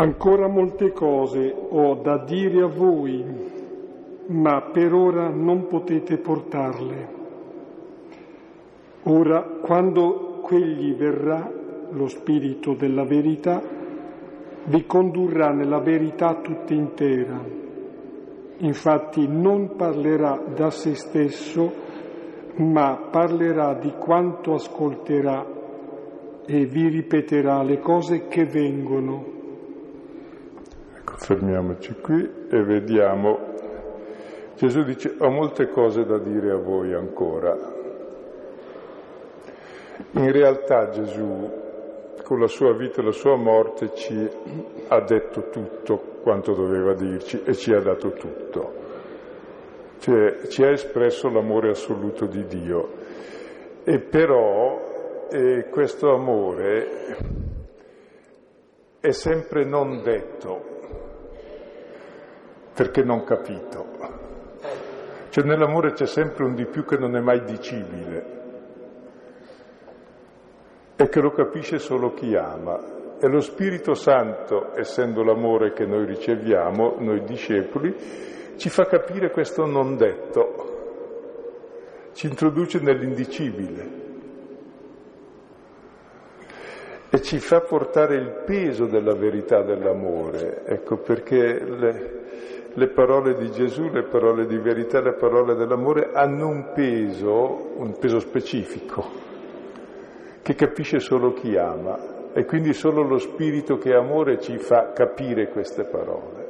[0.00, 3.24] Ancora molte cose ho da dire a voi,
[4.26, 7.08] ma per ora non potete portarle.
[9.02, 11.50] Ora, quando quegli verrà,
[11.90, 13.60] lo Spirito della verità,
[14.66, 17.44] vi condurrà nella verità tutta intera.
[18.58, 21.72] Infatti non parlerà da se stesso,
[22.58, 25.44] ma parlerà di quanto ascolterà
[26.46, 29.37] e vi ripeterà le cose che vengono
[31.18, 33.56] fermiamoci qui e vediamo.
[34.54, 37.56] Gesù dice ho molte cose da dire a voi ancora.
[40.12, 41.66] In realtà Gesù
[42.22, 44.28] con la sua vita e la sua morte ci
[44.88, 48.86] ha detto tutto quanto doveva dirci e ci ha dato tutto.
[49.98, 52.88] Cioè, ci ha espresso l'amore assoluto di Dio.
[53.82, 57.16] E però eh, questo amore
[59.00, 60.77] è sempre non detto,
[62.78, 63.86] perché non capito.
[65.30, 68.36] Cioè nell'amore c'è sempre un di più che non è mai dicibile
[70.94, 73.18] e che lo capisce solo chi ama.
[73.18, 77.96] E lo Spirito Santo, essendo l'amore che noi riceviamo, noi discepoli,
[78.54, 84.06] ci fa capire questo non detto, ci introduce nell'indicibile
[87.10, 90.62] e ci fa portare il peso della verità dell'amore.
[90.64, 92.18] Ecco perché le,
[92.74, 97.96] le parole di Gesù, le parole di verità, le parole dell'amore hanno un peso, un
[97.98, 99.04] peso specifico,
[100.42, 104.92] che capisce solo chi ama e quindi solo lo spirito che è amore ci fa
[104.92, 106.46] capire queste parole.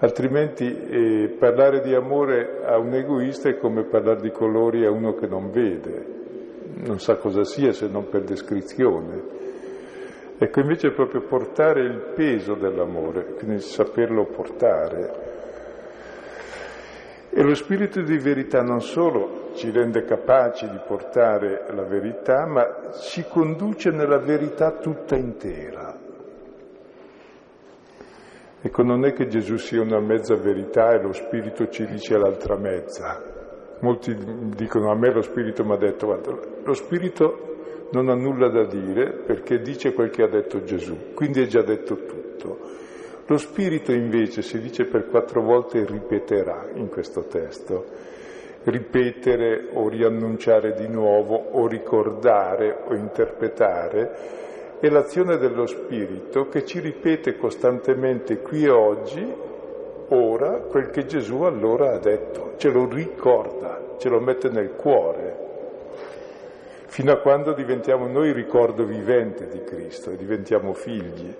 [0.00, 5.14] Altrimenti eh, parlare di amore a un egoista è come parlare di colori a uno
[5.14, 6.06] che non vede,
[6.84, 9.37] non sa cosa sia se non per descrizione.
[10.40, 15.26] Ecco, invece proprio portare il peso dell'amore, quindi saperlo portare.
[17.30, 22.90] E lo spirito di verità non solo ci rende capaci di portare la verità, ma
[22.92, 25.98] ci conduce nella verità tutta intera.
[28.60, 32.56] Ecco, non è che Gesù sia una mezza verità e lo spirito ci dice l'altra
[32.56, 33.22] mezza.
[33.80, 34.16] Molti
[34.54, 36.32] dicono a me lo spirito mi ha detto, guarda,
[36.62, 37.47] lo spirito
[37.90, 41.62] non ha nulla da dire perché dice quel che ha detto Gesù, quindi è già
[41.62, 42.58] detto tutto.
[43.26, 47.84] Lo Spirito invece si dice per quattro volte ripeterà in questo testo.
[48.64, 54.36] Ripetere o riannunciare di nuovo o ricordare o interpretare
[54.80, 59.34] è l'azione dello Spirito che ci ripete costantemente qui e oggi,
[60.08, 65.47] ora, quel che Gesù allora ha detto, ce lo ricorda, ce lo mette nel cuore,
[66.88, 71.34] fino a quando diventiamo noi ricordo vivente di Cristo e diventiamo figli.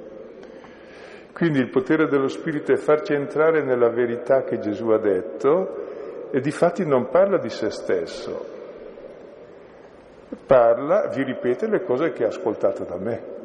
[1.33, 6.41] Quindi il potere dello Spirito è farci entrare nella verità che Gesù ha detto e
[6.41, 8.45] di fatti non parla di se stesso,
[10.47, 13.37] parla, vi ripete le cose che ha ascoltato da me.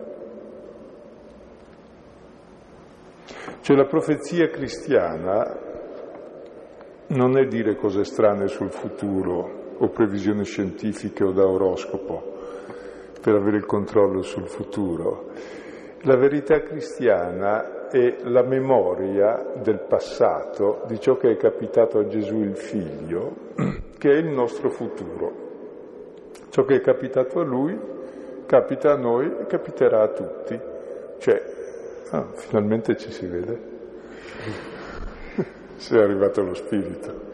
[3.61, 5.57] Cioè la profezia cristiana
[7.07, 12.31] non è dire cose strane sul futuro o previsioni scientifiche o da oroscopo
[13.21, 15.31] per avere il controllo sul futuro.
[16.01, 22.41] La verità cristiana è la memoria del passato, di ciò che è capitato a Gesù
[22.41, 23.35] il Figlio,
[23.97, 25.31] che è il nostro futuro.
[26.49, 27.79] Ciò che è capitato a Lui
[28.45, 30.59] capita a noi e capiterà a tutti.
[31.17, 31.43] Cioè,
[32.11, 33.59] ah, finalmente ci si vede.
[35.77, 37.32] si è arrivato lo Spirito.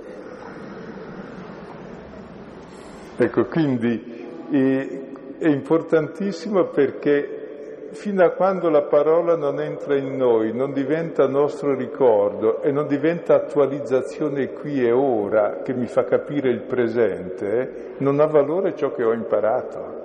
[3.21, 4.01] Ecco, quindi
[4.49, 11.75] è, importantissimo perché fino a quando la parola non entra in noi, non diventa nostro
[11.75, 18.21] ricordo e non diventa attualizzazione qui e ora che mi fa capire il presente, non
[18.21, 19.97] ha valore ciò che ho imparato.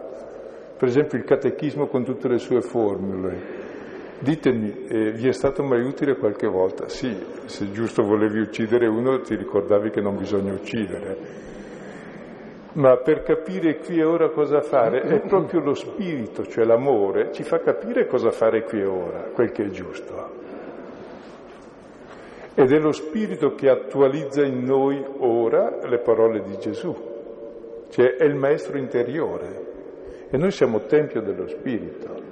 [0.77, 3.63] Per esempio il catechismo con tutte le sue formule.
[4.19, 6.89] Ditemi, eh, vi è stato mai utile qualche volta?
[6.89, 11.53] Sì, se giusto volevi uccidere uno ti ricordavi che non bisogna uccidere
[12.75, 17.45] ma per capire qui e ora cosa fare è proprio lo spirito, cioè l'amore, ci
[17.45, 20.43] fa capire cosa fare qui e ora, quel che è giusto.
[22.55, 26.95] Ed è lo spirito che attualizza in noi ora le parole di Gesù,
[27.91, 29.73] cioè è il maestro interiore
[30.31, 32.23] e noi siamo tempio dello spirito.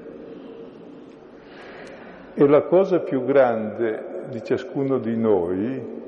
[2.35, 6.02] E la cosa più grande di ciascuno di noi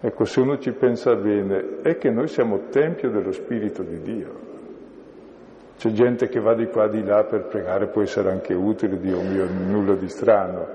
[0.00, 4.46] Ecco, se uno ci pensa bene, è che noi siamo tempio dello Spirito di Dio.
[5.76, 9.20] C'è gente che va di qua di là per pregare, può essere anche utile, Dio
[9.22, 10.66] mio, nulla di strano.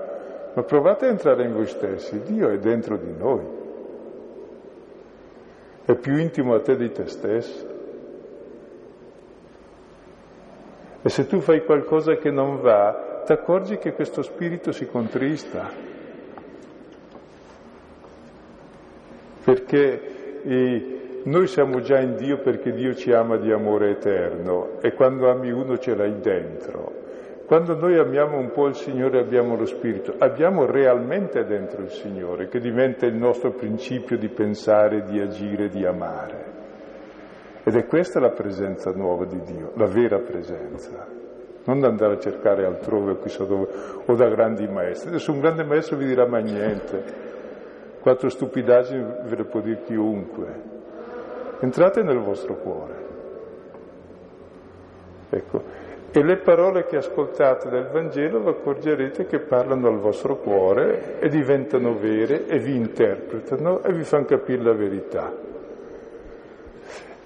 [0.54, 3.44] Ma provate a entrare in voi stessi, Dio è dentro di noi.
[5.86, 7.72] È più intimo a te di te stesso.
[11.02, 15.93] E se tu fai qualcosa che non va, ti accorgi che questo spirito si contrista.
[19.44, 20.00] Perché
[20.42, 25.30] eh, noi siamo già in Dio perché Dio ci ama di amore eterno e quando
[25.30, 27.02] ami uno ce l'hai dentro.
[27.46, 32.48] Quando noi amiamo un po' il Signore abbiamo lo Spirito, abbiamo realmente dentro il Signore
[32.48, 36.52] che diventa il nostro principio di pensare, di agire, di amare.
[37.64, 41.06] Ed è questa la presenza nuova di Dio, la vera presenza.
[41.66, 43.68] Non da andare a cercare altrove, chissà dove,
[44.04, 45.08] o da grandi maestri.
[45.08, 47.02] Adesso un grande maestro vi dirà mai niente,
[48.04, 50.46] Quattro stupidaggini ve le può dire chiunque.
[51.60, 52.94] Entrate nel vostro cuore.
[55.30, 55.62] Ecco.
[56.10, 61.30] E le parole che ascoltate del Vangelo vi accorgerete che parlano al vostro cuore e
[61.30, 65.32] diventano vere e vi interpretano e vi fanno capire la verità.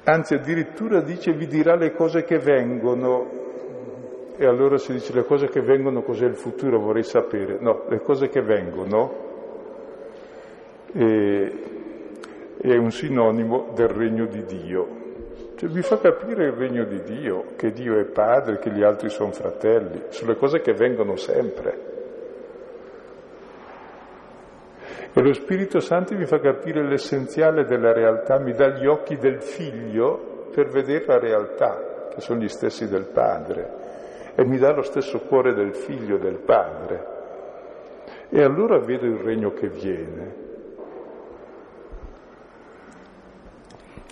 [0.05, 3.27] Anzi, addirittura dice vi dirà le cose che vengono.
[4.37, 6.79] E allora si dice le cose che vengono, cos'è il futuro?
[6.79, 7.57] Vorrei sapere.
[7.59, 9.27] No, le cose che vengono
[10.93, 14.97] è un sinonimo del regno di Dio.
[15.57, 19.09] Cioè, vi fa capire il regno di Dio, che Dio è padre, che gli altri
[19.09, 21.97] sono fratelli, sono le cose che vengono sempre.
[25.13, 29.43] E lo Spirito Santo mi fa capire l'essenziale della realtà, mi dà gli occhi del
[29.43, 34.83] figlio per vedere la realtà, che sono gli stessi del padre, e mi dà lo
[34.83, 37.17] stesso cuore del figlio del padre.
[38.29, 40.48] E allora vedo il regno che viene.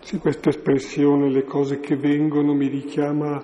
[0.06, 3.42] Sì, questa espressione, le cose che vengono, mi richiama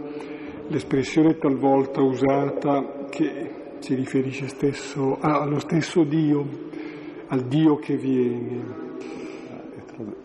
[0.68, 6.46] l'espressione talvolta usata che si riferisce stesso, allo stesso Dio,
[7.26, 8.62] al Dio che viene.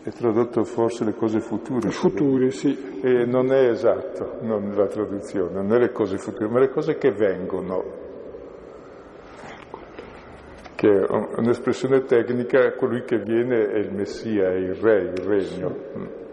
[0.04, 1.90] È tradotto forse le cose future.
[1.90, 3.00] Future, sì.
[3.02, 6.98] E non è esatto, non la traduzione, non è le cose future, ma le cose
[6.98, 7.84] che vengono.
[10.76, 11.06] Che è
[11.40, 15.76] un'espressione tecnica, colui che viene è il Messia, è il Re, il Regno.
[15.96, 16.26] Sì.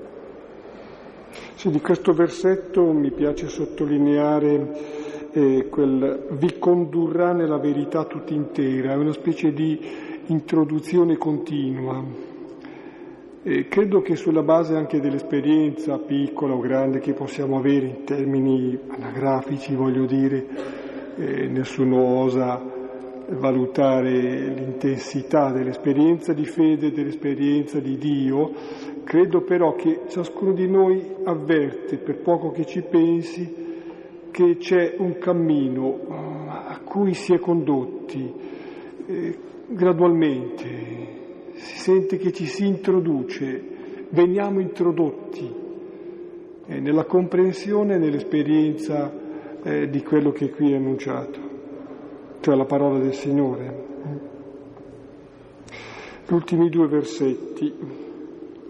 [1.64, 8.92] Sì, di questo versetto mi piace sottolineare eh, quel vi condurrà nella verità tutta intera,
[8.92, 9.80] è una specie di
[10.26, 12.04] introduzione continua.
[13.42, 18.78] E credo che sulla base anche dell'esperienza piccola o grande che possiamo avere in termini
[18.88, 20.46] anagrafici, voglio dire,
[21.16, 22.73] eh, nessuno osa
[23.28, 24.10] valutare
[24.48, 28.52] l'intensità dell'esperienza di fede, dell'esperienza di Dio,
[29.04, 33.62] credo però che ciascuno di noi avverte, per poco che ci pensi,
[34.30, 36.12] che c'è un cammino eh,
[36.48, 38.32] a cui si è condotti
[39.06, 40.66] eh, gradualmente,
[41.52, 43.62] si sente che ci si introduce,
[44.10, 45.52] veniamo introdotti
[46.66, 49.12] eh, nella comprensione e nell'esperienza
[49.62, 51.43] eh, di quello che qui è annunciato
[52.44, 53.84] cioè la parola del Signore.
[56.26, 57.72] Gli ultimi due versetti,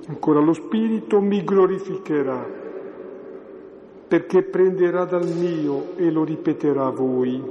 [0.06, 2.62] ancora lo Spirito mi glorificherà
[4.06, 7.42] perché prenderà dal mio e lo ripeterà a voi.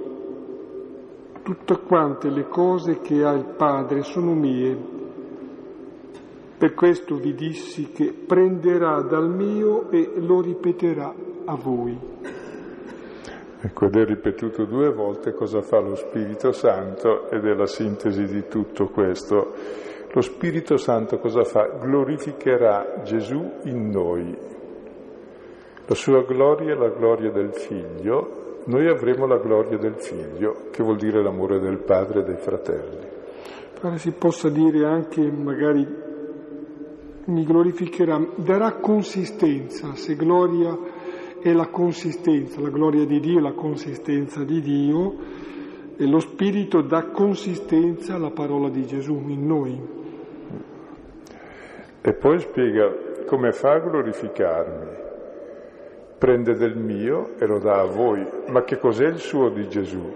[1.43, 4.77] Tutte quante le cose che ha il Padre sono mie.
[6.57, 11.13] Per questo vi dissi che prenderà dal mio e lo ripeterà
[11.43, 11.99] a voi.
[13.65, 18.25] Ecco, ed è ripetuto due volte cosa fa lo Spirito Santo ed è la sintesi
[18.25, 19.53] di tutto questo.
[20.11, 21.77] Lo Spirito Santo cosa fa?
[21.79, 24.37] Glorificherà Gesù in noi.
[25.85, 30.83] La sua gloria è la gloria del Figlio, noi avremo la gloria del Figlio, che
[30.83, 33.07] vuol dire l'amore del Padre e dei fratelli.
[33.79, 35.87] Pare si possa dire anche, magari,
[37.25, 40.77] mi glorificherà, darà consistenza, se gloria
[41.43, 45.15] è la consistenza, la gloria di Dio, la consistenza di Dio
[45.97, 49.87] e lo Spirito dà consistenza alla parola di Gesù in noi.
[52.01, 55.01] E poi spiega come fa a glorificarmi.
[56.17, 58.25] Prende del mio e lo dà a voi.
[58.47, 60.15] Ma che cos'è il suo di Gesù?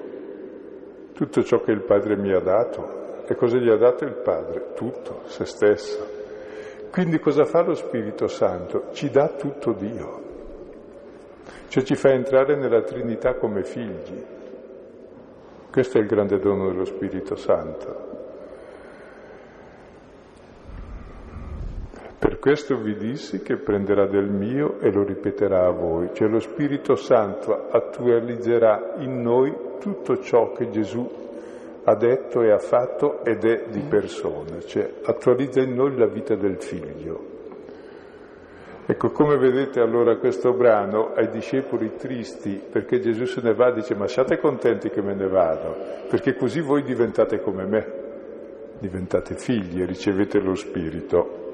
[1.14, 3.26] Tutto ciò che il Padre mi ha dato.
[3.28, 4.72] E cosa gli ha dato il Padre?
[4.76, 6.16] Tutto, se stesso.
[6.90, 8.86] Quindi cosa fa lo Spirito Santo?
[8.94, 10.27] Ci dà tutto Dio
[11.68, 14.24] cioè ci fa entrare nella Trinità come figli.
[15.72, 18.16] Questo è il grande dono dello Spirito Santo.
[22.20, 26.40] Per questo vi dissi che prenderà del mio e lo ripeterà a voi, cioè lo
[26.40, 31.08] Spirito Santo attualizzerà in noi tutto ciò che Gesù
[31.84, 36.36] ha detto e ha fatto ed è di persona, cioè attualizza in noi la vita
[36.36, 37.37] del figlio.
[38.90, 43.96] Ecco, come vedete allora questo brano ai discepoli tristi, perché Gesù se ne va, dice
[43.96, 45.76] ma siate contenti che me ne vado,
[46.10, 47.94] perché così voi diventate come me,
[48.80, 51.46] diventate figli e ricevete lo Spirito.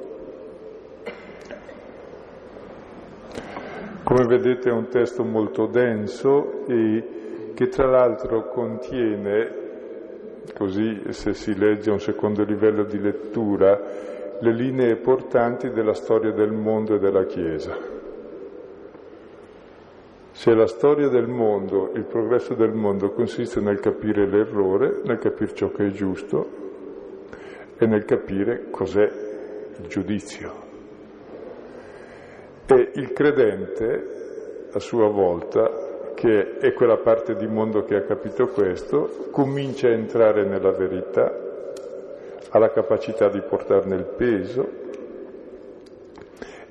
[4.03, 9.61] Come vedete è un testo molto denso e che tra l'altro contiene,
[10.55, 14.12] così se si legge a un secondo livello di lettura,
[14.43, 17.77] le linee portanti della storia del mondo e della Chiesa.
[20.31, 25.53] Se la storia del mondo, il progresso del mondo consiste nel capire l'errore, nel capire
[25.53, 26.61] ciò che è giusto
[27.77, 29.09] e nel capire cos'è
[29.79, 30.51] il giudizio.
[32.65, 38.47] E il credente, a sua volta, che è quella parte di mondo che ha capito
[38.47, 41.51] questo, comincia a entrare nella verità
[42.55, 44.69] ha la capacità di portarne il peso,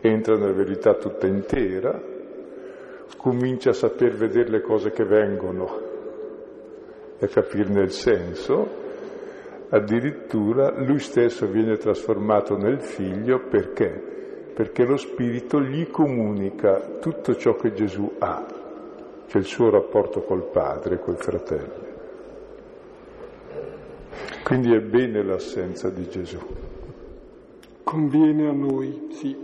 [0.00, 2.00] entra nella verità tutta intera,
[3.16, 5.80] comincia a saper vedere le cose che vengono
[7.18, 8.80] e capirne il senso,
[9.70, 14.50] addirittura lui stesso viene trasformato nel figlio perché?
[14.54, 18.46] Perché lo Spirito gli comunica tutto ciò che Gesù ha,
[19.26, 21.91] che è il suo rapporto col Padre, col fratello.
[24.42, 26.38] Quindi è bene l'assenza di Gesù.
[27.82, 29.36] Conviene a noi, sì.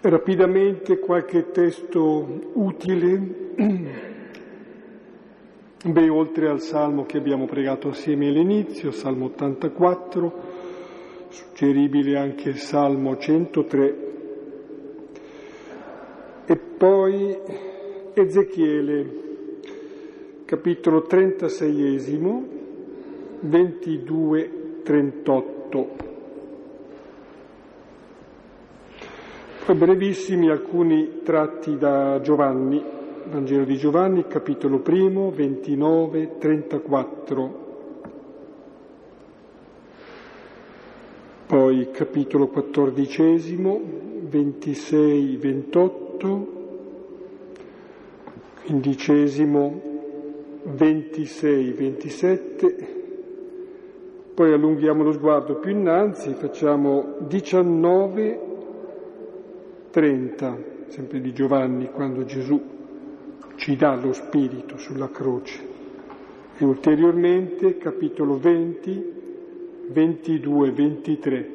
[0.00, 3.42] Rapidamente qualche testo utile.
[5.84, 10.32] Beh, oltre al salmo che abbiamo pregato assieme all'inizio, Salmo 84,
[11.28, 14.12] suggeribile anche il Salmo 103,
[16.46, 17.36] e poi
[18.14, 19.23] Ezechiele,
[20.44, 21.98] capitolo 36
[23.44, 25.86] 22-38.
[29.64, 32.82] Poi brevissimi alcuni tratti da Giovanni,
[33.30, 37.62] Vangelo di Giovanni, capitolo primo, 29-34.
[41.46, 43.80] Poi capitolo quattordicesimo,
[44.30, 46.46] 26-28,
[48.64, 49.93] quindicesimo,
[50.64, 53.02] 26, 27,
[54.34, 58.40] poi allunghiamo lo sguardo più innanzi, facciamo 19,
[59.90, 60.58] 30,
[60.88, 62.60] sempre di Giovanni, quando Gesù
[63.56, 65.72] ci dà lo Spirito sulla croce.
[66.56, 69.12] E ulteriormente capitolo 20,
[69.90, 71.50] 22, 23,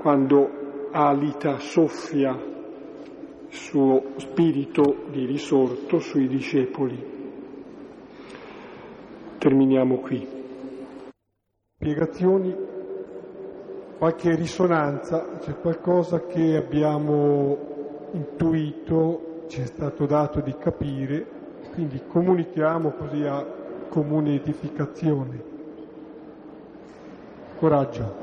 [0.00, 0.60] quando
[0.90, 2.30] Alita soffia
[3.48, 7.11] il suo spirito di risorto sui discepoli.
[9.42, 10.24] Terminiamo qui.
[11.74, 12.56] Spiegazioni,
[13.98, 17.58] qualche risonanza, c'è qualcosa che abbiamo
[18.12, 21.26] intuito, ci è stato dato di capire,
[21.72, 23.44] quindi comunichiamo così a
[23.88, 25.42] comune edificazione.
[27.58, 28.14] Coraggio.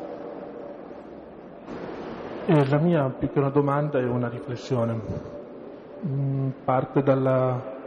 [2.45, 5.01] Eh, la mia più che una domanda è una riflessione.
[6.01, 7.78] Mm, parte dalla,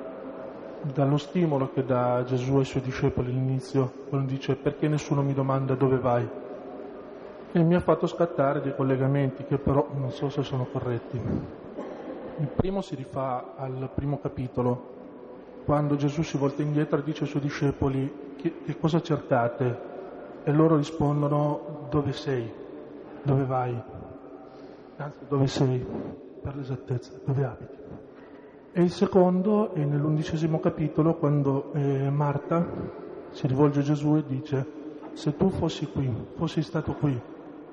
[0.82, 5.74] dallo stimolo che dà Gesù ai suoi discepoli all'inizio, quando dice perché nessuno mi domanda
[5.74, 6.28] dove vai.
[7.52, 11.20] E mi ha fatto scattare dei collegamenti che però non so se sono corretti.
[12.38, 14.90] Il primo si rifà al primo capitolo,
[15.64, 19.90] quando Gesù si volta indietro e dice ai suoi discepoli che, che cosa cercate?
[20.44, 22.50] E loro rispondono dove sei,
[23.22, 23.80] dove vai
[25.02, 25.84] anzi dove sei,
[26.42, 27.76] per l'esattezza, dove abiti.
[28.74, 32.66] E il secondo è nell'undicesimo capitolo quando eh, Marta
[33.28, 34.66] si rivolge a Gesù e dice
[35.12, 37.20] se tu fossi qui, fossi stato qui,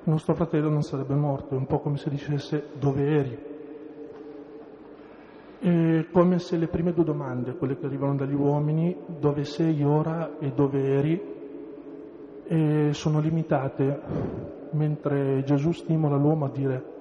[0.02, 3.38] nostro fratello non sarebbe morto, è un po' come se dicesse dove eri.
[5.60, 10.38] È come se le prime due domande, quelle che arrivano dagli uomini, dove sei ora
[10.38, 11.22] e dove eri,
[12.46, 14.00] e sono limitate,
[14.72, 16.98] mentre Gesù stimola l'uomo a dire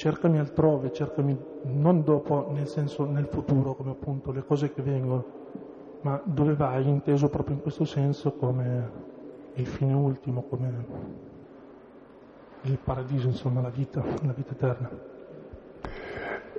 [0.00, 5.24] cercami altrove, cercami non dopo, nel senso nel futuro, come appunto le cose che vengono,
[6.00, 8.90] ma dove vai, inteso proprio in questo senso come
[9.52, 10.72] il fine ultimo, come
[12.62, 14.88] il paradiso, insomma la vita, la vita eterna.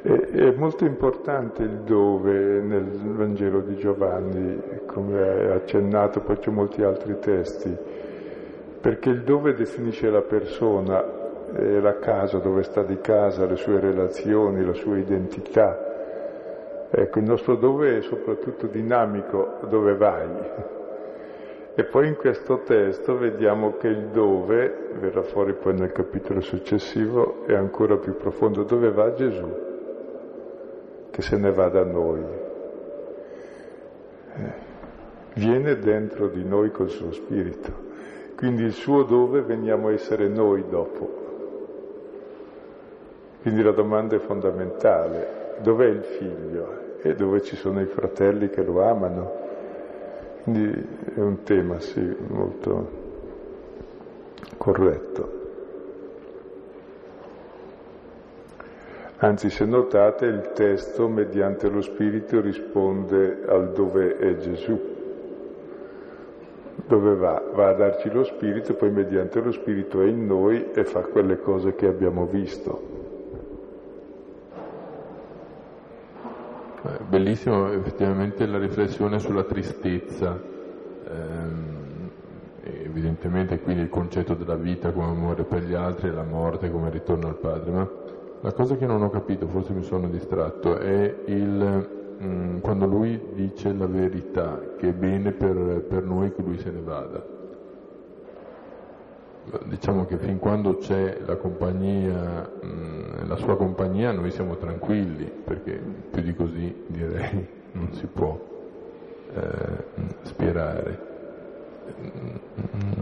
[0.04, 6.84] È molto importante il dove nel Vangelo di Giovanni, come è accennato, poi c'è molti
[6.84, 7.76] altri testi,
[8.80, 11.20] perché il dove definisce la persona,
[11.54, 15.89] è la casa dove sta di casa, le sue relazioni, la sua identità.
[16.89, 20.28] Ecco, il nostro dove è soprattutto dinamico, dove vai.
[21.74, 27.45] E poi in questo testo vediamo che il dove, verrà fuori poi nel capitolo successivo,
[27.45, 28.64] è ancora più profondo.
[28.64, 29.70] Dove va Gesù?
[31.10, 32.24] Che se ne va da noi.
[34.36, 34.54] Eh,
[35.36, 37.89] viene dentro di noi col suo spirito.
[38.36, 41.20] Quindi il suo dove veniamo a essere noi dopo.
[43.42, 48.62] Quindi la domanda è fondamentale, dov'è il figlio e dove ci sono i fratelli che
[48.62, 49.32] lo amano?
[50.44, 53.00] Quindi è un tema, sì, molto
[54.58, 55.39] corretto.
[59.18, 64.80] Anzi, se notate, il testo, mediante lo Spirito, risponde al dove è Gesù.
[66.88, 67.42] Dove va?
[67.54, 71.39] Va a darci lo Spirito, poi mediante lo Spirito è in noi e fa quelle
[71.39, 73.01] cose che abbiamo visto.
[77.12, 80.41] Bellissimo effettivamente la riflessione sulla tristezza,
[81.09, 82.09] ehm,
[82.64, 86.89] evidentemente quindi il concetto della vita come amore per gli altri e la morte come
[86.89, 87.89] ritorno al Padre, ma
[88.39, 92.86] la cosa che non ho capito, forse mi sono distratto, è il, mh, mm, quando
[92.86, 97.39] lui dice la verità, che è bene per, per noi che lui se ne vada
[99.66, 102.50] diciamo che fin quando c'è la compagnia,
[103.26, 105.80] la sua compagnia, noi siamo tranquilli, perché
[106.12, 108.39] più di così direi non si può
[109.34, 109.84] eh,
[110.24, 111.10] spierare.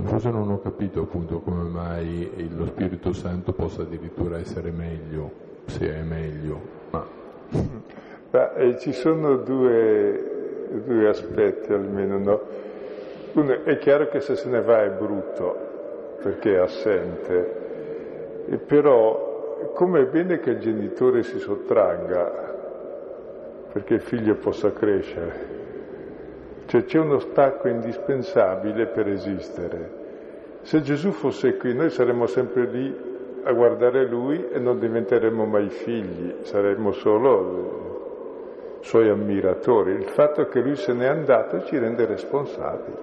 [0.04, 5.32] Forse non ho capito appunto come mai lo Spirito Santo possa addirittura essere meglio,
[5.66, 6.62] se è meglio.
[6.92, 7.06] Ma...
[8.32, 12.42] Ma, eh, ci sono due, due aspetti almeno, no?
[13.34, 15.69] Uno, è chiaro che se se ne va è brutto,
[16.22, 22.48] perché è assente, e però come è bene che il genitore si sottragga
[23.72, 25.58] perché il figlio possa crescere.
[26.66, 29.98] Cioè c'è uno stacco indispensabile per esistere.
[30.62, 33.08] Se Gesù fosse qui noi saremmo sempre lì
[33.44, 39.94] a guardare lui e non diventeremmo mai figli, saremmo solo suoi ammiratori.
[39.94, 42.98] Il fatto che lui se n'è andato ci rende responsabili.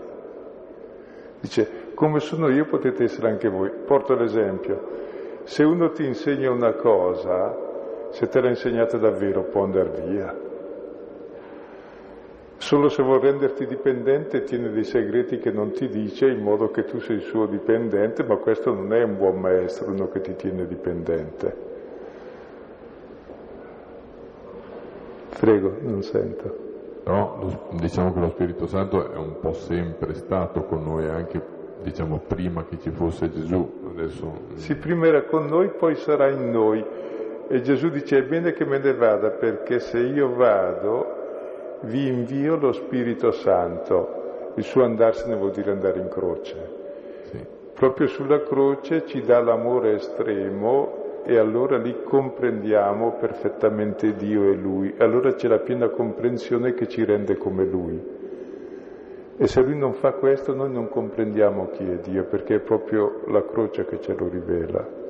[1.40, 3.70] Dice, come sono io potete essere anche voi.
[3.70, 5.44] Porto l'esempio.
[5.44, 7.56] Se uno ti insegna una cosa,
[8.10, 10.38] se te l'ha insegnata davvero può andare via.
[12.58, 16.84] Solo se vuol renderti dipendente tiene dei segreti che non ti dice in modo che
[16.84, 20.36] tu sei il suo dipendente, ma questo non è un buon maestro, uno che ti
[20.36, 21.56] tiene dipendente.
[25.38, 26.64] Prego, non sento.
[27.02, 27.38] Però
[27.70, 32.64] diciamo che lo Spirito Santo è un po' sempre stato con noi, anche diciamo prima
[32.64, 33.88] che ci fosse Gesù.
[33.90, 34.32] Adesso...
[34.54, 36.84] Sì, prima era con noi, poi sarà in noi.
[37.48, 42.56] E Gesù dice è bene che me ne vada perché se io vado vi invio
[42.56, 44.52] lo Spirito Santo.
[44.56, 46.56] Il suo andarsene vuol dire andare in croce.
[47.30, 47.38] Sì.
[47.74, 54.94] Proprio sulla croce ci dà l'amore estremo e allora lì comprendiamo perfettamente Dio e Lui,
[54.98, 58.15] allora c'è la piena comprensione che ci rende come Lui.
[59.38, 63.22] E se Lui non fa questo noi non comprendiamo chi è Dio, perché è proprio
[63.26, 65.04] la croce che ce lo rivela.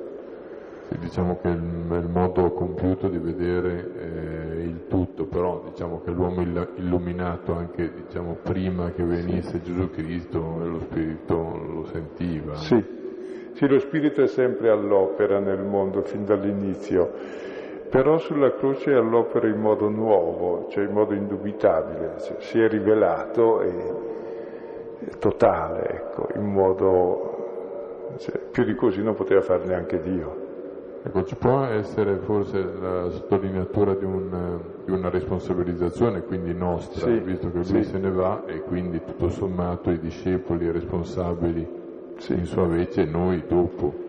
[0.88, 6.10] Sì, diciamo che è il modo compiuto di vedere eh, il tutto, però diciamo che
[6.10, 12.54] l'uomo illuminato anche diciamo, prima che venisse Gesù Cristo e lo Spirito lo sentiva.
[12.56, 12.84] Sì,
[13.52, 17.12] sì, lo Spirito è sempre all'opera nel mondo fin dall'inizio,
[17.88, 22.68] però sulla croce è all'opera in modo nuovo, cioè in modo indubitabile, cioè, si è
[22.68, 23.94] rivelato e,
[25.00, 27.30] e totale, ecco, in modo...
[28.18, 30.44] Cioè, più di così non poteva fare neanche Dio.
[31.02, 37.18] Ecco, ci può essere forse la sottolineatura di, un, di una responsabilizzazione, quindi nostra, sì,
[37.18, 37.84] visto che lui sì.
[37.84, 41.68] se ne va e quindi tutto sommato i discepoli responsabili
[42.16, 42.32] Sì.
[42.32, 44.05] in sua vece noi dopo.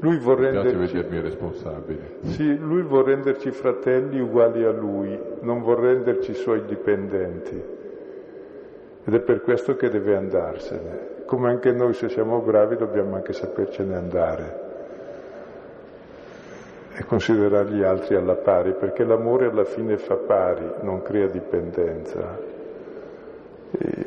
[0.00, 2.16] Lui vuol renderci, vedermi responsabile.
[2.24, 7.62] sì, lui vuol renderci fratelli uguali a lui, non vuol renderci suoi dipendenti.
[9.04, 11.14] Ed è per questo che deve andarsene.
[11.24, 14.64] Come anche noi se siamo bravi dobbiamo anche sapercene andare
[16.98, 22.38] e considerare gli altri alla pari, perché l'amore alla fine fa pari, non crea dipendenza.
[23.70, 24.05] E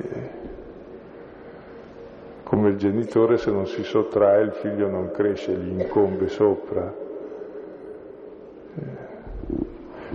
[2.60, 6.94] come il genitore se non si sottrae il figlio non cresce, gli incombe sopra.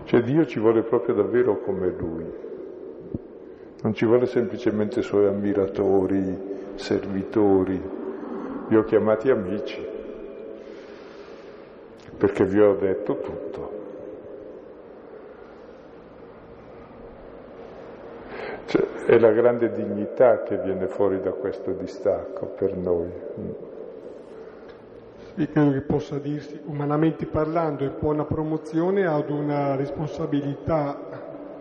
[0.05, 2.27] Cioè Dio ci vuole proprio davvero come Lui,
[3.81, 6.37] non ci vuole semplicemente suoi ammiratori,
[6.75, 7.81] servitori,
[8.69, 9.83] vi ho chiamati amici,
[12.19, 13.74] perché vi ho detto tutto.
[19.07, 23.11] È la grande dignità che viene fuori da questo distacco per noi.
[25.35, 30.97] Sì, credo che possa dirsi, umanamente parlando, è una promozione ad una responsabilità,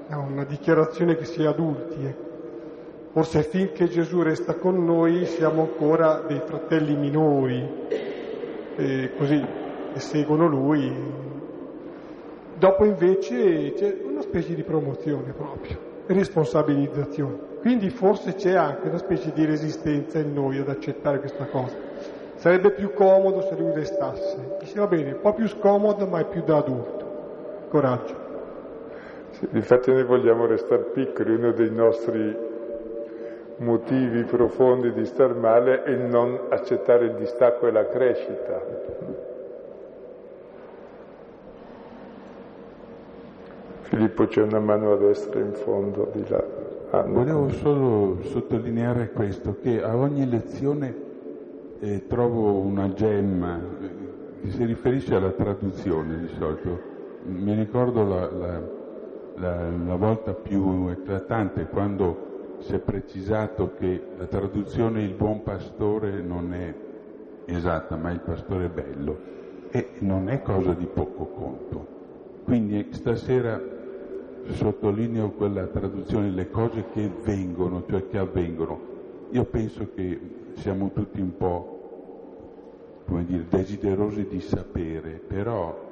[0.08, 2.06] a una dichiarazione che si è adulti.
[2.06, 2.32] ecco.
[3.12, 7.68] Forse finché Gesù resta con noi siamo ancora dei fratelli minori,
[8.76, 9.46] e così
[9.94, 10.92] e seguono Lui.
[12.56, 15.78] Dopo invece c'è una specie di promozione proprio,
[16.08, 17.52] responsabilizzazione.
[17.62, 21.76] Quindi forse c'è anche una specie di resistenza in noi ad accettare questa cosa.
[22.36, 24.58] Sarebbe più comodo se lui restasse.
[24.60, 27.12] Dice va bene, un po' più scomodo ma è più da adulto.
[27.70, 28.22] Coraggio.
[29.32, 32.52] Sì, infatti noi vogliamo restare piccoli, uno dei nostri
[33.58, 39.32] motivi profondi di star male è non accettare il distacco e la crescita.
[43.94, 46.44] Filippo c'è una mano a destra in fondo di là.
[46.90, 47.04] Ah.
[47.04, 50.96] Volevo solo sottolineare questo, che a ogni lezione
[51.80, 56.80] eh, trovo una gemma eh, che si riferisce alla traduzione di solito.
[57.26, 58.62] Mi ricordo la, la,
[59.36, 66.20] la, la volta più eclatante quando si è precisato che la traduzione il buon pastore
[66.20, 66.74] non è
[67.46, 69.18] esatta, ma il pastore bello,
[69.70, 71.88] e non è cosa di poco conto.
[72.44, 73.73] Quindi stasera
[74.52, 78.92] sottolineo quella traduzione, le cose che vengono, cioè che avvengono.
[79.32, 80.20] Io penso che
[80.56, 85.92] siamo tutti un po', come dire, desiderosi di sapere, però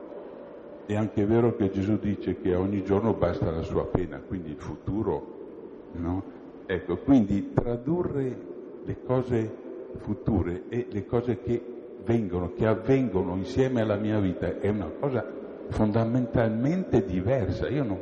[0.85, 4.59] è anche vero che Gesù dice che ogni giorno basta la sua pena, quindi il
[4.59, 6.23] futuro, no?
[6.65, 8.37] Ecco, quindi tradurre
[8.83, 9.55] le cose
[9.97, 11.61] future e le cose che
[12.03, 15.25] vengono, che avvengono insieme alla mia vita è una cosa
[15.69, 17.67] fondamentalmente diversa.
[17.69, 17.99] Io non,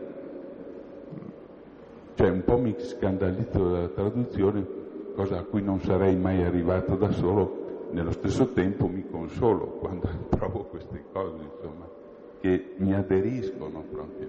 [2.20, 4.66] cioè un po' mi scandalizzo della traduzione,
[5.16, 10.10] cosa a cui non sarei mai arrivato da solo, nello stesso tempo mi consolo quando
[10.28, 11.88] trovo queste cose, insomma,
[12.42, 14.28] che mi aderiscono proprio.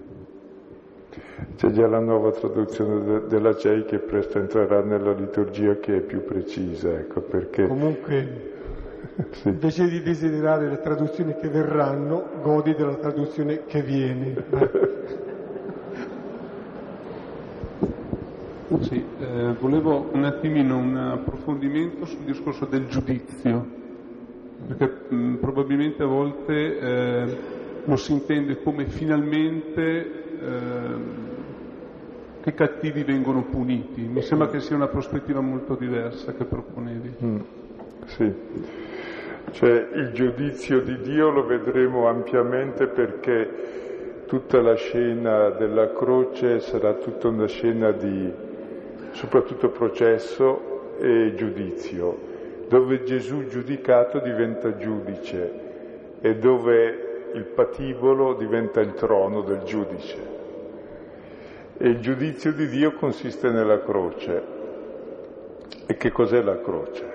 [1.57, 5.99] C'è già la nuova traduzione de- della CEI che presto entrerà nella liturgia che è
[5.99, 7.67] più precisa, ecco perché...
[7.67, 8.49] Comunque,
[9.31, 9.49] Sì.
[9.49, 15.29] invece di desiderare le traduzioni che verranno, godi della traduzione che viene.
[18.79, 23.67] Sì, eh, volevo un attimino un approfondimento sul discorso del giudizio,
[24.65, 27.37] perché mh, probabilmente a volte eh,
[27.83, 29.81] lo si intende come finalmente
[30.39, 30.95] eh,
[32.41, 34.03] che cattivi vengono puniti.
[34.03, 37.15] Mi sembra che sia una prospettiva molto diversa che proponevi.
[37.23, 37.39] Mm,
[38.05, 38.33] sì,
[39.51, 46.93] cioè il giudizio di Dio lo vedremo ampiamente perché tutta la scena della croce sarà
[46.93, 48.49] tutta una scena di
[49.11, 52.29] soprattutto processo e giudizio,
[52.67, 55.51] dove Gesù giudicato diventa giudice
[56.21, 60.39] e dove il patibolo diventa il trono del giudice.
[61.77, 64.59] E il giudizio di Dio consiste nella croce.
[65.87, 67.09] E che cos'è la croce?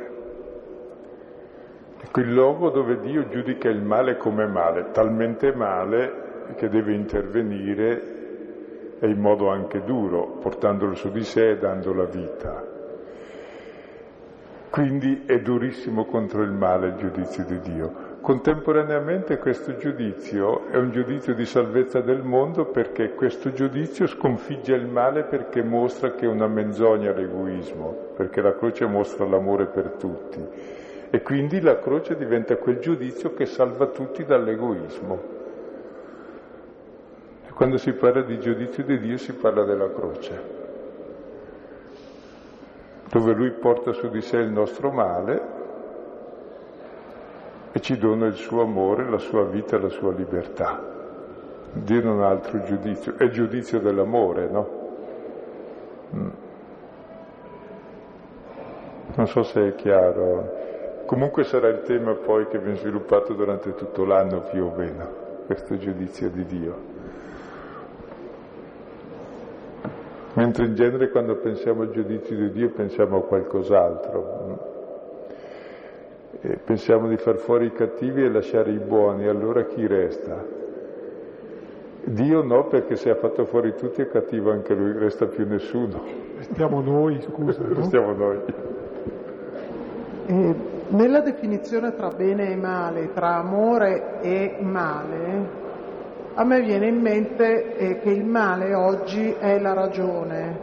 [2.01, 6.25] È quel luogo dove Dio giudica il male come male, talmente male
[6.57, 8.26] che deve intervenire
[8.99, 12.75] e in modo anche duro, portandolo su di sé e dando la vita.
[14.71, 18.15] Quindi è durissimo contro il male il giudizio di Dio.
[18.21, 24.87] Contemporaneamente questo giudizio è un giudizio di salvezza del mondo perché questo giudizio sconfigge il
[24.87, 30.45] male perché mostra che è una menzogna l'egoismo, perché la croce mostra l'amore per tutti.
[31.09, 35.36] E quindi la croce diventa quel giudizio che salva tutti dall'egoismo.
[37.57, 40.43] Quando si parla di giudizio di Dio si parla della croce,
[43.09, 45.43] dove Lui porta su di sé il nostro male
[47.73, 50.83] e ci dona il suo amore, la sua vita la sua libertà.
[51.73, 54.69] Dio non ha altro giudizio, è il giudizio dell'amore, no?
[56.15, 56.29] Mm.
[59.15, 61.05] Non so se è chiaro.
[61.07, 65.09] Comunque sarà il tema poi che viene sviluppato durante tutto l'anno più o meno,
[65.47, 66.96] questo giudizio di Dio.
[70.37, 74.75] Mentre in genere quando pensiamo al giudizio di Dio pensiamo a qualcos'altro.
[76.41, 80.45] E pensiamo di far fuori i cattivi e lasciare i buoni, allora chi resta?
[82.05, 86.03] Dio no, perché se ha fatto fuori tutti è cattivo anche lui, resta più nessuno.
[86.37, 87.63] Restiamo noi, scusa.
[87.63, 87.75] No?
[87.75, 88.39] Restiamo noi.
[90.27, 90.55] E
[90.89, 95.65] nella definizione tra bene e male, tra amore e male,
[96.39, 100.59] a me viene in mente eh, che il male oggi è la ragione,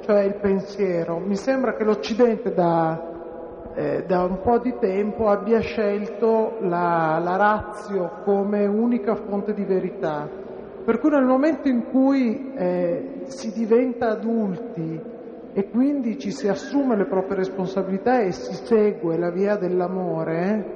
[0.00, 1.18] cioè il pensiero.
[1.18, 7.36] Mi sembra che l'Occidente da, eh, da un po' di tempo abbia scelto la, la
[7.36, 10.28] razio come unica fonte di verità.
[10.84, 15.00] Per cui nel momento in cui eh, si diventa adulti
[15.54, 20.73] e quindi ci si assume le proprie responsabilità e si segue la via dell'amore,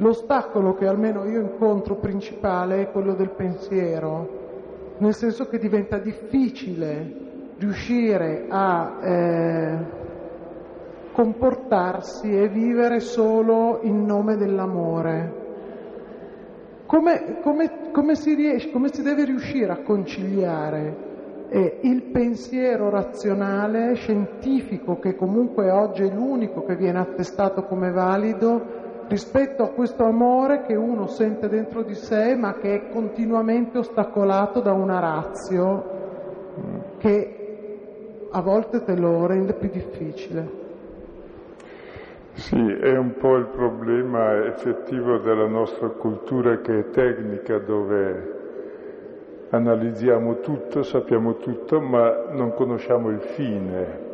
[0.00, 7.26] L'ostacolo che almeno io incontro principale è quello del pensiero, nel senso che diventa difficile
[7.58, 9.78] riuscire a eh,
[11.10, 15.46] comportarsi e vivere solo in nome dell'amore.
[16.86, 20.96] Come, come, come, si, riesce, come si, deve riuscire a conciliare
[21.48, 28.77] eh, il pensiero razionale, scientifico, che comunque oggi è l'unico che viene attestato come valido,
[29.08, 34.60] rispetto a questo amore che uno sente dentro di sé ma che è continuamente ostacolato
[34.60, 35.96] da una razio
[36.98, 37.38] che
[38.30, 40.66] a volte te lo rende più difficile.
[42.32, 48.36] Sì, è un po' il problema effettivo della nostra cultura che è tecnica, dove
[49.50, 54.06] analizziamo tutto, sappiamo tutto, ma non conosciamo il fine.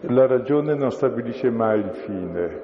[0.00, 2.60] La ragione non stabilisce mai il fine,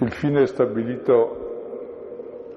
[0.00, 1.46] Il fine è stabilito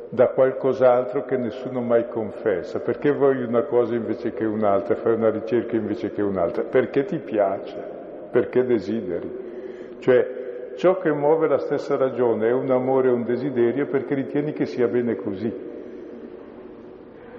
[0.10, 2.80] da qualcos'altro che nessuno mai confessa.
[2.82, 6.64] Perché vuoi una cosa invece che un'altra, fai una ricerca invece che un'altra?
[6.64, 7.84] Perché ti piace,
[8.30, 9.96] perché desideri.
[9.98, 14.54] Cioè, ciò che muove la stessa ragione è un amore e un desiderio perché ritieni
[14.54, 15.70] che sia bene così.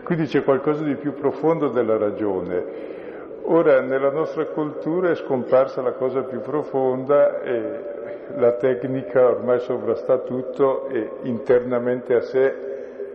[0.03, 2.91] Quindi c'è qualcosa di più profondo della ragione.
[3.45, 7.92] Ora, nella nostra cultura è scomparsa la cosa più profonda e
[8.37, 12.71] la tecnica ormai sovrasta tutto e internamente a sé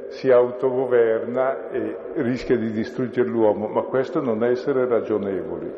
[0.09, 5.71] si autogoverna e rischia di distruggere l'uomo, ma questo non è essere ragionevoli,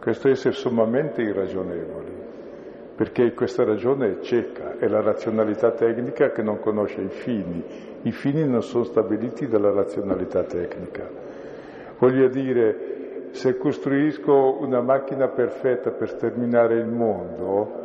[0.00, 2.12] questo è essere sommamente irragionevoli,
[2.94, 7.64] perché questa ragione è cieca, è la razionalità tecnica che non conosce i fini,
[8.02, 11.08] i fini non sono stabiliti dalla razionalità tecnica.
[11.98, 17.81] Voglio dire, se costruisco una macchina perfetta per sterminare il mondo,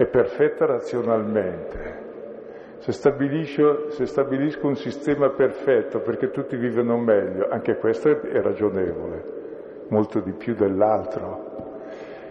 [0.00, 2.08] è perfetta razionalmente,
[2.78, 9.24] Se stabilisco, se stabilisco un sistema perfetto perché tutti vivono meglio, anche questo è ragionevole,
[9.88, 11.48] molto di più dell'altro.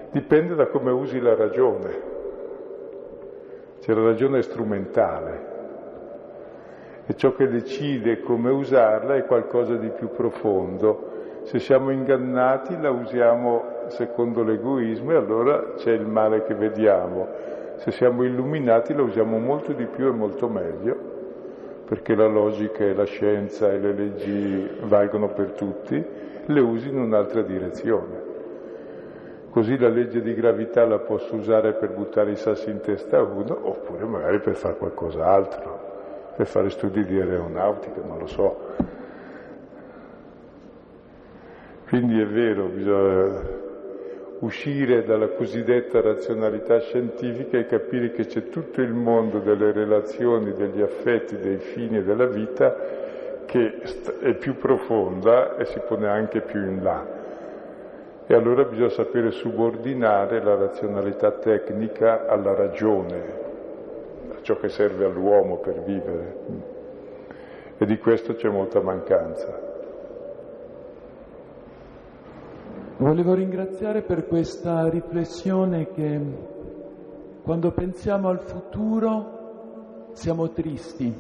[0.09, 2.01] Dipende da come usi la ragione.
[3.81, 5.45] C'è la ragione strumentale
[7.05, 11.41] e ciò che decide come usarla è qualcosa di più profondo.
[11.43, 17.91] Se siamo ingannati la usiamo secondo l'egoismo e allora c'è il male che vediamo se
[17.91, 20.95] siamo illuminati la usiamo molto di più e molto meglio,
[21.85, 26.05] perché la logica e la scienza e le leggi valgono per tutti,
[26.45, 28.27] le usi in un'altra direzione.
[29.49, 33.23] Così la legge di gravità la posso usare per buttare i sassi in testa a
[33.23, 35.79] uno, oppure magari per fare qualcos'altro,
[36.35, 38.57] per fare studi di aeronautica, non lo so.
[41.87, 43.58] Quindi è vero, bisogna
[44.39, 50.81] uscire dalla cosiddetta razionalità scientifica e capire che c'è tutto il mondo delle relazioni, degli
[50.81, 52.75] affetti, dei fini e della vita
[53.45, 53.81] che
[54.21, 57.17] è più profonda e si pone anche più in là.
[58.27, 63.23] E allora bisogna sapere subordinare la razionalità tecnica alla ragione,
[64.31, 66.35] a ciò che serve all'uomo per vivere.
[67.77, 69.68] E di questo c'è molta mancanza.
[72.99, 76.19] Volevo ringraziare per questa riflessione che
[77.43, 81.15] quando pensiamo al futuro siamo tristi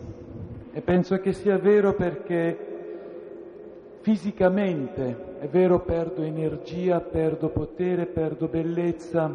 [0.73, 2.57] e penso che sia vero perché
[4.01, 9.29] fisicamente, è vero, perdo energia, perdo potere, perdo bellezza,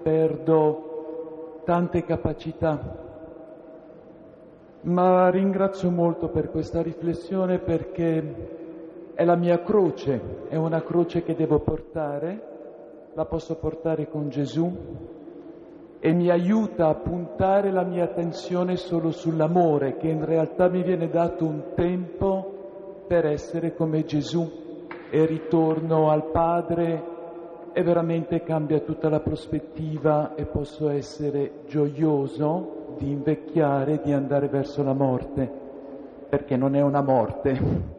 [0.00, 3.06] perdo tante capacità.
[4.82, 8.57] Ma ringrazio molto per questa riflessione perché
[9.18, 14.72] è la mia croce, è una croce che devo portare, la posso portare con Gesù
[15.98, 21.08] e mi aiuta a puntare la mia attenzione solo sull'amore, che in realtà mi viene
[21.08, 27.02] dato un tempo per essere come Gesù e ritorno al Padre
[27.72, 34.84] e veramente cambia tutta la prospettiva e posso essere gioioso di invecchiare, di andare verso
[34.84, 35.50] la morte,
[36.28, 37.96] perché non è una morte,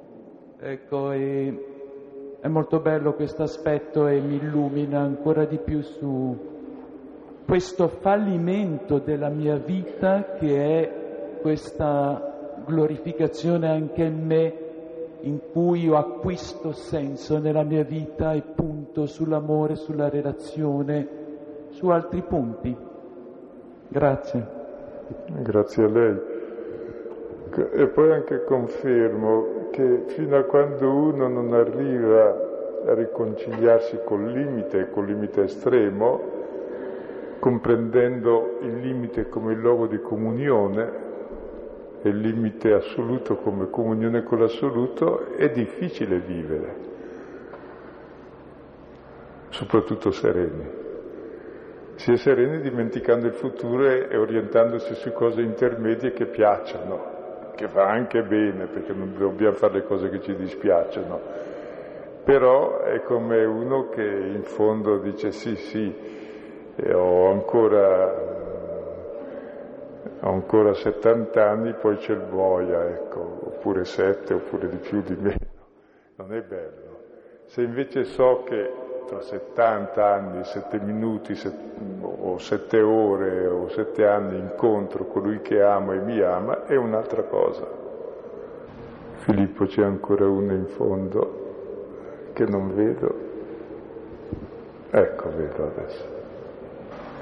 [0.62, 6.38] Ecco, è molto bello questo aspetto e mi illumina ancora di più su
[7.46, 14.54] questo fallimento della mia vita che è questa glorificazione anche in me
[15.22, 21.08] in cui io acquisto senso nella mia vita e punto sull'amore, sulla relazione,
[21.70, 22.76] su altri punti.
[23.88, 24.48] Grazie.
[25.42, 26.20] Grazie a lei.
[27.76, 32.48] E poi anche confermo che fino a quando uno non arriva
[32.86, 36.38] a riconciliarsi col limite, col limite estremo,
[37.40, 41.08] comprendendo il limite come il luogo di comunione
[42.02, 46.76] e il limite assoluto come comunione con l'assoluto, è difficile vivere,
[49.50, 50.78] soprattutto sereni.
[51.96, 57.19] Si è sereni dimenticando il futuro e orientandosi su cose intermedie che piacciono
[57.60, 61.20] che fa anche bene perché non dobbiamo fare le cose che ci dispiacciono,
[62.24, 65.94] però è come uno che in fondo dice sì, sì,
[66.90, 68.14] ho ancora,
[70.22, 75.18] ho ancora 70 anni, poi c'è il boia, ecco, oppure 7, oppure di più, di
[75.20, 75.58] meno.
[76.16, 76.98] Non è bello.
[77.48, 78.72] Se invece so che
[79.10, 81.56] tra 70 anni, 7 minuti set,
[82.02, 87.24] o 7 ore o 7 anni incontro colui che amo e mi ama, è un'altra
[87.24, 87.68] cosa.
[89.16, 93.28] Filippo c'è ancora uno in fondo che non vedo.
[94.92, 96.06] Ecco, vedo adesso.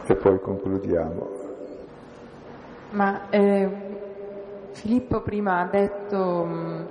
[0.08, 1.30] E poi concludiamo.
[2.92, 3.70] Ma eh,
[4.72, 6.82] Filippo prima ha detto mm,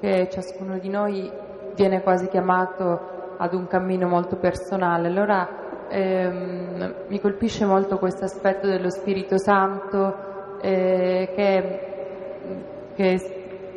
[0.00, 1.30] che ciascuno di noi
[1.74, 3.11] viene quasi chiamato
[3.42, 5.08] ad un cammino molto personale.
[5.08, 13.18] Allora ehm, mi colpisce molto questo aspetto dello Spirito Santo eh, che, che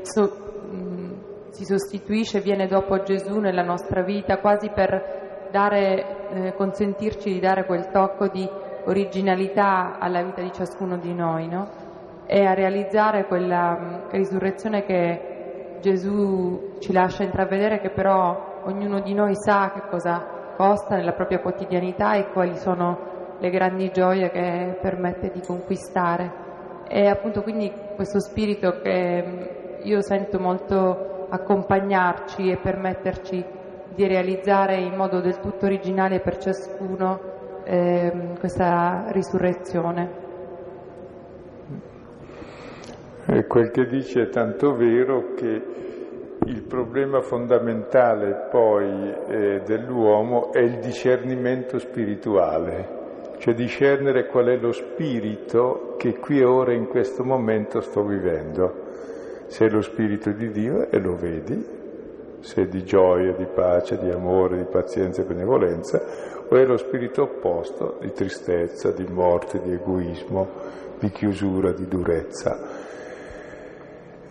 [0.03, 0.21] so,
[0.69, 7.39] mh, si sostituisce, viene dopo Gesù nella nostra vita, quasi per dare, eh, consentirci di
[7.39, 8.47] dare quel tocco di
[8.85, 11.83] originalità alla vita di ciascuno di noi, no?
[12.27, 19.13] e a realizzare quella mh, risurrezione che Gesù ci lascia intravedere, che però ognuno di
[19.13, 24.77] noi sa che cosa costa nella propria quotidianità e quali sono le grandi gioie che
[24.81, 26.43] permette di conquistare.
[26.87, 33.45] E appunto quindi questo spirito che io sento molto accompagnarci e permetterci
[33.93, 37.19] di realizzare in modo del tutto originale per ciascuno
[37.63, 40.23] eh, questa risurrezione.
[43.27, 45.84] E quel che dice è tanto vero che
[46.45, 54.71] il problema fondamentale poi eh, dell'uomo è il discernimento spirituale, cioè discernere qual è lo
[54.71, 58.83] spirito che qui e ora in questo momento sto vivendo.
[59.47, 61.65] Se è lo spirito di Dio e lo vedi,
[62.39, 65.99] se è di gioia, di pace, di amore, di pazienza e benevolenza,
[66.47, 70.47] o è lo spirito opposto di tristezza, di morte, di egoismo,
[70.99, 72.84] di chiusura, di durezza.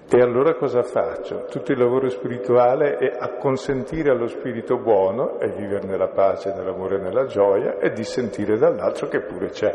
[0.06, 1.46] E allora cosa faccio?
[1.50, 7.00] Tutto il lavoro spirituale è acconsentire allo spirito buono e vivere nella pace, nell'amore e
[7.00, 9.74] nella gioia e dissentire dall'altro che pure c'è.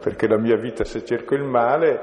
[0.00, 2.00] Perché la mia vita, se cerco il male,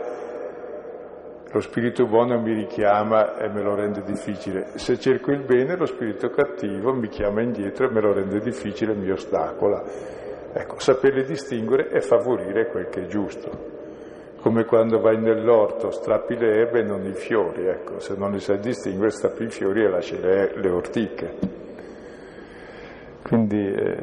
[1.49, 4.77] lo spirito buono mi richiama e me lo rende difficile.
[4.77, 8.93] Se cerco il bene, lo spirito cattivo mi chiama indietro e me lo rende difficile
[8.93, 9.81] mi ostacola.
[10.53, 13.74] Ecco, saperli distinguere e favorire quel che è giusto
[14.45, 18.39] come quando vai nell'orto, strappi le erbe e non i fiori, ecco, se non li
[18.39, 21.33] sai distinguere strappi i fiori e lasci le, le ortiche.
[23.23, 23.95] Quindi eh,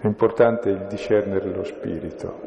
[0.00, 2.45] è importante il discernere lo spirito.